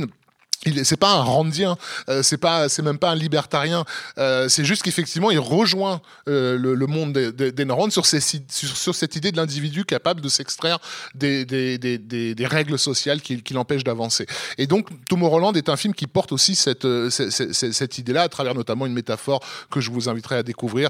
c'est 0.85 0.97
pas 0.97 1.13
un 1.13 1.23
randien, 1.23 1.77
euh, 2.09 2.23
c'est 2.23 2.37
pas, 2.37 2.69
c'est 2.69 2.83
même 2.83 2.99
pas 2.99 3.11
un 3.11 3.15
libertarien. 3.15 3.85
Euh, 4.19 4.49
c'est 4.49 4.65
juste 4.65 4.83
qu'effectivement, 4.83 5.31
il 5.31 5.39
rejoint 5.39 6.01
euh, 6.29 6.57
le, 6.57 6.87
monde 6.87 7.13
d'Enron 7.13 7.91
sur, 7.91 8.07
sur, 8.07 8.21
sur, 8.49 8.95
cette 8.95 9.17
idée 9.17 9.33
de 9.33 9.37
l'individu 9.37 9.85
capable 9.85 10.21
de 10.21 10.29
s'extraire 10.29 10.79
des, 11.15 11.45
des, 11.45 11.79
des, 11.79 11.99
des, 11.99 12.47
règles 12.47 12.79
sociales 12.79 13.21
qui, 13.21 13.43
qui 13.43 13.55
l'empêchent 13.55 13.85
d'avancer. 13.85 14.27
Et 14.59 14.67
donc, 14.67 14.89
Tomorrowland 15.09 15.53
est 15.55 15.69
un 15.69 15.77
film 15.77 15.95
qui 15.95 16.07
porte 16.07 16.33
aussi 16.33 16.55
cette, 16.55 16.87
cette, 17.11 17.53
cette, 17.53 17.99
idée-là, 17.99 18.23
à 18.23 18.29
travers 18.29 18.55
notamment 18.55 18.87
une 18.87 18.93
métaphore 18.93 19.41
que 19.71 19.81
je 19.81 19.91
vous 19.91 20.09
inviterai 20.09 20.37
à 20.37 20.43
découvrir 20.43 20.89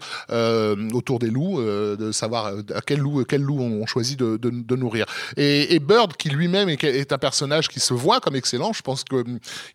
autour 0.92 1.18
des 1.18 1.28
loups, 1.30 1.60
de 1.62 2.12
savoir 2.12 2.46
à 2.74 2.80
quel 2.84 2.98
loup, 2.98 3.24
quel 3.24 3.42
loup 3.42 3.60
on 3.60 3.86
choisit 3.86 4.18
de, 4.18 4.36
de, 4.36 4.50
de 4.50 4.76
nourrir. 4.76 5.06
Et, 5.36 5.74
et, 5.74 5.78
Bird, 5.78 6.16
qui 6.16 6.28
lui-même 6.28 6.68
est, 6.68 6.82
est 6.82 7.12
un 7.12 7.18
personnage 7.18 7.68
qui 7.68 7.80
se 7.80 7.94
voit 7.94 8.20
comme 8.20 8.36
excellent, 8.36 8.72
je 8.72 8.82
pense 8.82 9.04
que 9.04 9.24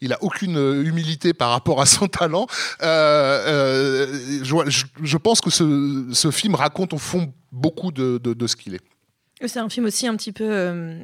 il 0.01 0.13
a 0.13 0.23
aucune 0.23 0.57
humilité 0.85 1.33
par 1.33 1.49
rapport 1.51 1.81
à 1.81 1.85
son 1.85 2.07
talent. 2.19 2.47
Euh, 2.81 4.07
euh, 4.07 4.43
je, 4.43 5.17
pense 5.17 5.41
que 5.41 5.49
ce, 5.49 6.31
film 6.31 6.55
raconte 6.55 6.93
au 6.93 6.97
fond 6.97 7.33
beaucoup 7.51 7.91
de 7.91 8.47
ce 8.47 8.55
qu'il 8.55 8.75
est. 8.75 8.81
C'est 9.45 9.59
un 9.59 9.69
film 9.69 9.85
aussi 9.85 10.07
un 10.07 10.15
petit 10.15 10.31
peu, 10.31 10.47
euh, 10.47 10.97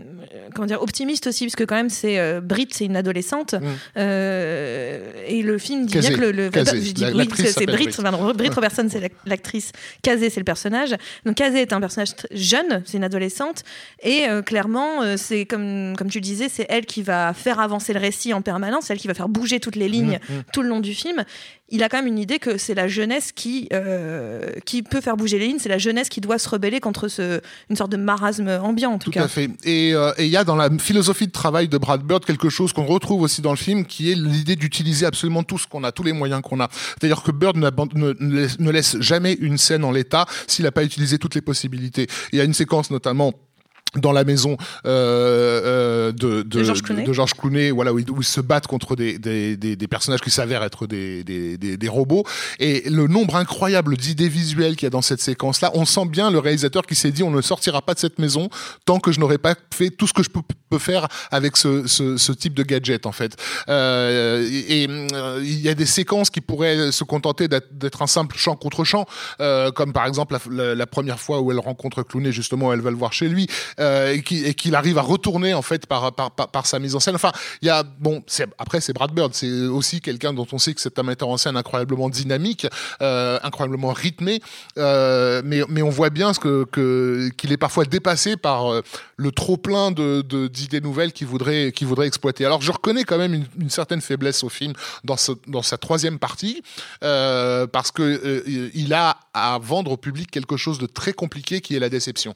comment 0.55 0.65
dire, 0.65 0.81
optimiste 0.81 1.27
aussi, 1.27 1.45
parce 1.45 1.55
que 1.55 1.63
quand 1.65 1.75
même, 1.75 1.91
c'est 1.91 2.17
euh, 2.17 2.41
Brit, 2.41 2.67
c'est 2.71 2.85
une 2.85 2.95
adolescente, 2.95 3.53
mm. 3.53 3.65
euh, 3.97 5.11
et 5.27 5.43
le 5.43 5.59
film 5.59 5.85
dit 5.85 5.99
bien 5.99 6.15
que 6.15 6.19
le, 6.19 6.49
je 6.51 6.91
dis 6.91 7.05
c'est 7.45 7.67
Brit, 7.67 7.89
Brit, 8.35 8.49
Robertson, 8.49 8.87
c'est 8.89 9.11
l'actrice, 9.27 9.71
Kazé, 10.01 10.31
c'est 10.31 10.39
le 10.39 10.45
personnage. 10.45 10.95
Donc 11.27 11.35
Kazé 11.35 11.61
est 11.61 11.73
un 11.73 11.79
personnage 11.79 12.09
jeune, 12.31 12.81
c'est 12.85 12.97
une 12.97 13.03
adolescente, 13.03 13.63
et 14.01 14.23
clairement, 14.45 15.15
c'est 15.15 15.45
comme 15.45 15.95
comme 15.95 16.09
tu 16.09 16.17
le 16.17 16.23
disais, 16.23 16.49
c'est 16.49 16.65
elle 16.69 16.87
qui 16.87 17.03
va 17.03 17.33
faire 17.33 17.59
avancer 17.59 17.93
le 17.93 17.99
récit 17.99 18.33
en 18.33 18.41
permanence, 18.41 18.89
elle 18.89 18.97
qui 18.97 19.07
va 19.07 19.13
faire 19.13 19.29
bouger 19.29 19.59
toutes 19.59 19.75
les 19.75 19.87
lignes 19.87 20.19
mm, 20.29 20.33
mm. 20.33 20.43
tout 20.51 20.63
le 20.63 20.69
long 20.69 20.79
du 20.79 20.95
film, 20.95 21.23
il 21.73 21.81
a 21.81 21.89
quand 21.89 21.97
même 21.97 22.07
une 22.07 22.19
idée 22.19 22.37
que 22.37 22.59
c'est 22.59 22.75
la 22.75 22.87
jeunesse 22.87 23.31
qui, 23.31 23.67
euh, 23.73 24.51
qui 24.63 24.83
peut 24.83 25.01
faire 25.01 25.17
bouger 25.17 25.39
les 25.39 25.47
lignes, 25.47 25.57
c'est 25.59 25.69
la 25.69 25.79
jeunesse 25.79 26.07
qui 26.07 26.21
doit 26.21 26.37
se 26.37 26.47
rebeller 26.47 26.79
contre 26.79 27.07
ce, 27.07 27.41
une 27.67 27.75
sorte 27.75 27.91
de 27.91 27.97
marasme 27.97 28.47
ambiant 28.47 28.91
en 28.91 28.99
tout, 28.99 29.05
tout 29.05 29.11
cas. 29.11 29.23
à 29.23 29.27
fait. 29.27 29.49
Euh, 29.65 30.13
et 30.19 30.25
il 30.25 30.29
y 30.29 30.37
a 30.37 30.43
dans 30.43 30.55
la 30.55 30.69
philosophie 30.77 31.25
de 31.25 31.31
travail 31.31 31.67
de 31.67 31.77
Brad 31.79 32.03
Bird 32.03 32.25
quelque 32.25 32.49
chose 32.49 32.73
qu'on 32.73 32.85
retrouve 32.85 33.23
aussi 33.23 33.41
dans 33.41 33.49
le 33.49 33.57
film 33.57 33.85
qui 33.85 34.11
est 34.11 34.15
l'idée 34.15 34.55
d'utiliser 34.55 35.07
absolument 35.07 35.41
tout 35.41 35.57
ce 35.57 35.65
qu'on 35.65 35.83
a, 35.83 35.91
tous 35.91 36.03
les 36.03 36.13
moyens 36.13 36.43
qu'on 36.43 36.59
a. 36.59 36.69
C'est-à-dire 36.71 37.23
que 37.23 37.31
Bird 37.31 37.57
ne, 37.57 37.71
ne, 38.19 38.71
laisse 38.71 38.99
jamais 38.99 39.33
une 39.33 39.57
scène 39.57 39.83
en 39.83 39.91
l'état 39.91 40.27
s'il 40.45 40.65
n'a 40.65 40.71
pas 40.71 40.83
utilisé 40.83 41.17
toutes 41.17 41.33
les 41.33 41.41
possibilités. 41.41 42.05
Il 42.31 42.37
y 42.37 42.41
a 42.41 42.43
une 42.43 42.53
séquence 42.53 42.91
notamment 42.91 43.33
dans 43.95 44.11
la 44.11 44.23
maison 44.23 44.57
euh, 44.85 45.61
euh 45.65 46.11
de, 46.11 46.41
de, 46.41 46.59
de, 46.59 47.13
George 47.13 47.33
Clooney, 47.33 47.71
voilà, 47.71 47.93
où 47.93 47.99
ils, 47.99 48.23
se 48.23 48.41
battent 48.41 48.67
contre 48.67 48.95
des, 48.95 49.17
des, 49.17 49.57
des, 49.57 49.75
des 49.75 49.87
personnages 49.87 50.21
qui 50.21 50.31
s'avèrent 50.31 50.63
être 50.63 50.87
des, 50.87 51.23
des, 51.23 51.87
robots. 51.87 52.23
Et 52.59 52.89
le 52.89 53.07
nombre 53.07 53.35
incroyable 53.35 53.97
d'idées 53.97 54.29
visuelles 54.29 54.75
qu'il 54.75 54.85
y 54.85 54.87
a 54.87 54.89
dans 54.89 55.01
cette 55.01 55.21
séquence-là, 55.21 55.71
on 55.75 55.85
sent 55.85 56.05
bien 56.05 56.31
le 56.31 56.39
réalisateur 56.39 56.85
qui 56.85 56.95
s'est 56.95 57.11
dit 57.11 57.23
on 57.23 57.31
ne 57.31 57.41
sortira 57.41 57.81
pas 57.81 57.93
de 57.93 57.99
cette 57.99 58.19
maison 58.19 58.49
tant 58.85 58.99
que 58.99 59.11
je 59.11 59.19
n'aurai 59.19 59.37
pas 59.37 59.55
fait 59.73 59.89
tout 59.89 60.07
ce 60.07 60.13
que 60.13 60.23
je 60.23 60.29
peux, 60.29 60.41
peux 60.69 60.79
faire 60.79 61.07
avec 61.31 61.57
ce, 61.57 61.87
ce, 61.87 62.17
ce, 62.17 62.31
type 62.31 62.53
de 62.53 62.63
gadget, 62.63 63.05
en 63.05 63.11
fait. 63.11 63.35
Euh, 63.69 64.47
et 64.67 64.87
euh, 64.89 65.39
il 65.43 65.59
y 65.61 65.69
a 65.69 65.75
des 65.75 65.85
séquences 65.85 66.29
qui 66.29 66.41
pourraient 66.41 66.91
se 66.91 67.03
contenter 67.03 67.47
d'être 67.47 68.01
un 68.01 68.07
simple 68.07 68.37
chant 68.37 68.55
contre 68.55 68.83
chant, 68.83 69.05
euh, 69.39 69.71
comme 69.71 69.93
par 69.93 70.05
exemple 70.05 70.37
la, 70.49 70.75
la, 70.75 70.87
première 70.87 71.19
fois 71.19 71.41
où 71.41 71.51
elle 71.51 71.59
rencontre 71.59 72.03
Clooney, 72.03 72.31
justement, 72.31 72.73
elle 72.73 72.81
va 72.81 72.91
le 72.91 72.97
voir 72.97 73.13
chez 73.13 73.29
lui. 73.29 73.47
Euh, 73.83 74.13
et 74.13 74.53
qu'il 74.53 74.75
arrive 74.75 74.97
à 74.97 75.01
retourner 75.01 75.53
en 75.53 75.61
fait 75.61 75.85
par, 75.85 76.65
sa 76.65 76.79
mise 76.79 76.95
en 76.95 76.99
scène. 76.99 77.15
Enfin, 77.15 77.31
il 77.61 77.67
y 77.67 77.71
a 77.71 77.83
bon, 77.83 78.23
après 78.57 78.79
c'est 78.81 78.93
Brad 78.93 79.11
Bird, 79.11 79.33
c'est 79.33 79.51
aussi 79.51 79.99
quelqu'un 80.01 80.33
dont 80.33 80.47
on 80.51 80.57
sait 80.57 80.73
que 80.73 80.81
c'est 80.81 80.97
un 80.99 81.03
metteur 81.03 81.27
en 81.27 81.37
scène 81.37 81.57
incroyablement 81.57 82.09
dynamique, 82.09 82.67
euh, 83.01 83.39
incroyablement 83.43 83.91
rythmé, 83.91 84.41
euh, 84.77 85.41
mais 85.43 85.81
on 85.81 85.89
voit 85.89 86.09
bien 86.09 86.33
ce 86.33 86.39
que 86.39 87.29
qu'il 87.37 87.51
est 87.51 87.57
parfois 87.57 87.85
dépassé 87.85 88.37
par 88.37 88.81
le 89.17 89.31
trop 89.31 89.57
plein 89.57 89.91
d'idées 89.91 90.81
nouvelles 90.81 91.11
qu'il 91.11 91.27
voudrait 91.27 91.71
qu'il 91.71 91.87
voudrait 91.87 92.07
exploiter. 92.07 92.45
Alors 92.45 92.61
je 92.61 92.71
reconnais 92.71 93.03
quand 93.03 93.17
même 93.17 93.45
une, 93.59 93.69
certaine 93.69 94.01
faiblesse 94.01 94.43
au 94.43 94.49
film 94.49 94.73
dans 95.03 95.17
sa 95.17 95.77
troisième 95.77 96.19
partie 96.19 96.63
parce 97.01 97.91
que 97.91 98.43
il 98.73 98.93
a 98.93 99.17
à 99.33 99.57
vendre 99.59 99.91
au 99.91 99.97
public 99.97 100.29
quelque 100.29 100.57
chose 100.57 100.77
de 100.77 100.85
très 100.85 101.13
compliqué 101.13 101.59
qui 101.59 101.75
est 101.75 101.79
la 101.79 101.89
déception. 101.89 102.35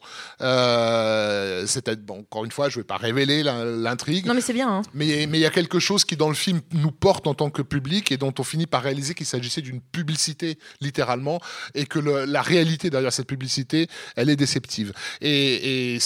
Euh, 1.38 1.64
c'est 1.66 1.88
bon, 2.04 2.20
encore 2.20 2.44
une 2.44 2.52
fois, 2.52 2.68
je 2.68 2.78
ne 2.78 2.82
vais 2.82 2.86
pas 2.86 2.96
révéler 2.96 3.42
l'intrigue. 3.42 4.26
Non, 4.26 4.34
mais 4.34 4.40
c'est 4.40 4.52
bien. 4.52 4.68
Hein. 4.68 4.82
Mais 4.94 5.24
il 5.24 5.36
y 5.36 5.46
a 5.46 5.50
quelque 5.50 5.78
chose 5.78 6.04
qui, 6.04 6.16
dans 6.16 6.28
le 6.28 6.34
film, 6.34 6.60
nous 6.72 6.90
porte 6.90 7.26
en 7.26 7.34
tant 7.34 7.50
que 7.50 7.62
public 7.62 8.12
et 8.12 8.16
dont 8.16 8.34
on 8.38 8.42
finit 8.42 8.66
par 8.66 8.82
réaliser 8.82 9.14
qu'il 9.14 9.26
s'agissait 9.26 9.62
d'une 9.62 9.80
publicité, 9.80 10.58
littéralement, 10.80 11.40
et 11.74 11.86
que 11.86 11.98
la 11.98 12.42
réalité 12.42 12.90
derrière 12.90 13.12
cette 13.12 13.26
publicité, 13.26 13.88
elle 14.16 14.30
est 14.30 14.36
déceptive. 14.36 14.92
Et, 15.20 15.98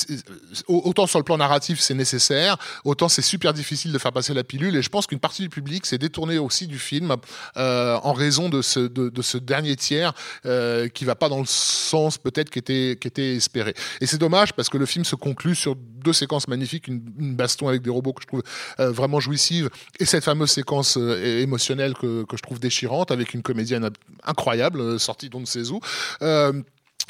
autant 0.68 1.07
sur 1.07 1.18
le 1.18 1.25
plan 1.25 1.37
narratif, 1.37 1.81
c'est 1.81 1.95
nécessaire, 1.95 2.57
autant 2.85 3.09
c'est 3.09 3.23
super 3.23 3.53
difficile 3.53 3.92
de 3.92 3.99
faire 3.99 4.12
passer 4.12 4.35
la 4.35 4.45
pilule. 4.45 4.77
Et 4.77 4.83
je 4.83 4.88
pense 4.88 5.07
qu'une 5.07 5.21
partie 5.21 5.42
du 5.42 5.49
public 5.49 5.87
s'est 5.87 5.99
détournée 5.99 6.38
aussi 6.38 6.66
du 6.66 6.79
film 6.79 7.16
euh, 7.57 7.99
en 8.03 8.12
raison 8.12 8.49
de 8.49 8.62
ce, 8.62 8.81
de, 8.81 9.23
ce 9.23 9.38
dernier 9.38 9.77
tiers 9.77 10.12
euh, 10.47 10.88
qui 10.88 11.05
va 11.05 11.14
pas 11.14 11.29
dans 11.29 11.40
le 11.40 11.47
sens 11.47 12.18
peut-être 12.18 12.51
qui 12.51 12.59
était, 12.59 12.99
qui 13.01 13.09
était 13.09 13.37
espéré. 13.37 13.75
Et 14.01 14.07
c'est 14.07 14.18
dommage 14.18 14.53
parce 14.53 14.68
que 14.68 14.79
le 14.79 14.87
film 14.87 15.05
se 15.05 15.16
conclut 15.23 15.55
sur 15.55 15.77
deux 15.77 16.13
séquences 16.13 16.49
magnifiques, 16.49 16.89
une, 16.89 17.01
baston 17.37 17.69
avec 17.69 17.81
des 17.81 17.91
robots 17.91 18.13
que 18.13 18.23
je 18.23 18.27
trouve 18.27 18.43
euh, 18.81 18.91
vraiment 18.91 19.21
jouissive, 19.21 19.71
et 20.01 20.05
cette 20.05 20.25
fameuse 20.25 20.51
séquence 20.51 20.99
euh, 20.99 21.41
émotionnelle 21.41 21.95
que, 21.95 22.25
que, 22.25 22.37
je 22.37 22.43
trouve 22.43 22.59
déchirante, 22.59 23.13
avec 23.13 23.33
une 23.33 23.43
comédienne 23.43 23.89
incroyable, 24.25 24.81
euh, 24.81 24.99
sortie 24.99 25.29
d'on 25.29 25.41
ne 25.41 25.47
sait 25.47 25.71
où. 25.71 25.81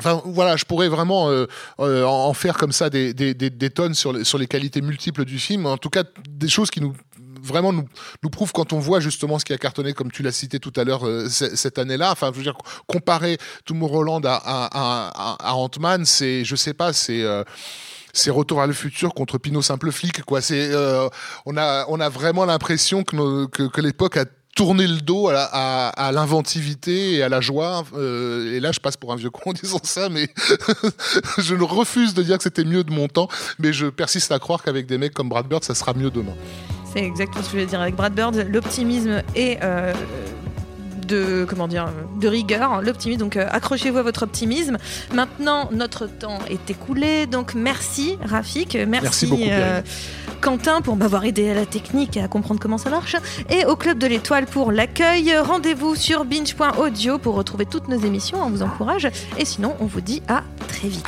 Enfin 0.00 0.22
voilà, 0.24 0.56
je 0.56 0.64
pourrais 0.64 0.88
vraiment 0.88 1.30
en 1.78 2.32
faire 2.32 2.56
comme 2.56 2.72
ça 2.72 2.88
des, 2.88 3.12
des, 3.12 3.70
tonnes 3.70 3.94
sur 3.94 4.14
les, 4.14 4.24
sur 4.24 4.38
les 4.38 4.46
qualités 4.46 4.80
multiples 4.80 5.26
du 5.26 5.38
film. 5.38 5.66
En 5.66 5.76
tout 5.76 5.90
cas, 5.90 6.02
des 6.30 6.48
choses 6.48 6.70
qui 6.70 6.80
nous 6.80 6.94
vraiment 7.42 7.72
nous, 7.74 7.86
nous 8.22 8.30
prouvent 8.30 8.52
quand 8.52 8.72
on 8.72 8.78
voit 8.78 9.00
justement 9.00 9.38
ce 9.38 9.44
qui 9.44 9.52
a 9.52 9.58
cartonné, 9.58 9.92
comme 9.92 10.10
tu 10.10 10.22
l'as 10.22 10.32
cité 10.32 10.60
tout 10.60 10.72
à 10.76 10.84
l'heure 10.84 11.04
cette 11.28 11.78
année-là. 11.78 12.10
Enfin, 12.10 12.30
je 12.32 12.38
veux 12.38 12.42
dire, 12.42 12.56
comparer 12.86 13.36
Tomorrowland 13.66 14.22
à, 14.24 14.40
à, 14.42 15.50
à 15.50 15.54
Ant-Man, 15.54 16.06
c'est, 16.06 16.42
je 16.44 16.56
sais 16.56 16.74
pas, 16.74 16.94
c'est 16.94 17.22
c'est 18.12 18.30
Retour 18.30 18.60
à 18.60 18.66
le 18.66 18.72
futur 18.72 19.14
contre 19.14 19.38
Pinot 19.38 19.62
simple 19.62 19.90
flic 19.90 20.22
quoi 20.22 20.40
c'est 20.40 20.70
euh, 20.72 21.08
on 21.46 21.56
a 21.56 21.86
on 21.88 22.00
a 22.00 22.08
vraiment 22.08 22.44
l'impression 22.44 23.04
que, 23.04 23.46
que, 23.46 23.80
l'époque 23.80 24.16
a 24.16 24.24
tourné 24.54 24.86
le 24.86 25.00
dos 25.00 25.30
à, 25.30 26.10
l'inventivité 26.12 27.14
et 27.14 27.22
à 27.22 27.28
la 27.28 27.40
joie. 27.40 27.84
Euh, 27.94 28.54
et 28.54 28.60
là, 28.60 28.70
je 28.70 28.80
passe 28.80 28.98
pour 28.98 29.12
un 29.12 29.16
vieux 29.16 29.30
con 29.30 29.50
en 29.50 29.52
disant 29.52 29.80
ça, 29.82 30.10
mais 30.10 30.28
je 31.38 31.54
refuse 31.54 32.12
de 32.14 32.22
dire 32.22 32.36
que 32.36 32.42
c'était 32.42 32.64
mieux 32.64 32.84
de 32.84 32.92
mon 32.92 33.08
temps. 33.08 33.28
Mais 33.58 33.72
je 33.72 33.86
persiste 33.86 34.30
à 34.30 34.38
croire 34.38 34.62
qu'avec 34.62 34.86
des 34.86 34.98
mecs 34.98 35.14
comme 35.14 35.28
Brad 35.30 35.46
Bird, 35.46 35.64
ça 35.64 35.74
sera 35.74 35.94
mieux 35.94 36.10
demain. 36.10 36.34
C'est 36.92 37.02
exactement 37.02 37.42
ce 37.42 37.46
que 37.46 37.46
je 37.46 37.50
voulais 37.52 37.66
dire 37.66 37.80
avec 37.80 37.96
Brad 37.96 38.14
Bird. 38.14 38.46
L'optimisme 38.50 39.22
et 39.34 39.58
euh, 39.62 39.94
de 41.12 41.46
comment 41.48 41.68
dire 41.68 41.88
de 42.20 42.28
rigueur, 42.28 42.82
l'optimisme. 42.82 43.20
Donc 43.20 43.36
euh, 43.36 43.46
accrochez-vous 43.50 43.98
à 43.98 44.02
votre 44.02 44.22
optimisme. 44.22 44.78
Maintenant, 45.12 45.68
notre 45.72 46.06
temps 46.06 46.38
est 46.48 46.70
écoulé, 46.70 47.26
donc 47.26 47.54
merci 47.54 48.16
Rafik, 48.24 48.76
merci, 48.86 49.28
euh, 49.50 49.80
Quentin 50.40 50.80
pour 50.80 50.96
m'avoir 50.96 51.24
aidé 51.24 51.50
à 51.50 51.54
la 51.54 51.66
technique 51.66 52.16
et 52.16 52.22
à 52.22 52.28
comprendre 52.28 52.60
comment 52.60 52.78
ça 52.78 52.90
marche, 52.90 53.16
et 53.50 53.64
au 53.64 53.76
Club 53.76 53.98
de 53.98 54.06
l'Étoile 54.06 54.46
pour 54.46 54.72
l'accueil. 54.72 55.36
Rendez-vous 55.38 55.94
sur 55.94 56.24
binge.audio 56.24 57.18
pour 57.18 57.34
retrouver 57.34 57.66
toutes 57.66 57.88
nos 57.88 57.98
émissions. 57.98 58.38
On 58.42 58.50
vous 58.50 58.62
encourage. 58.62 59.08
Et 59.38 59.44
sinon, 59.44 59.74
on 59.80 59.86
vous 59.86 60.00
dit 60.00 60.22
à 60.28 60.42
très 60.68 60.88
vite. 60.88 61.04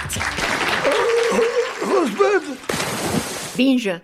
Binge. 3.57 4.01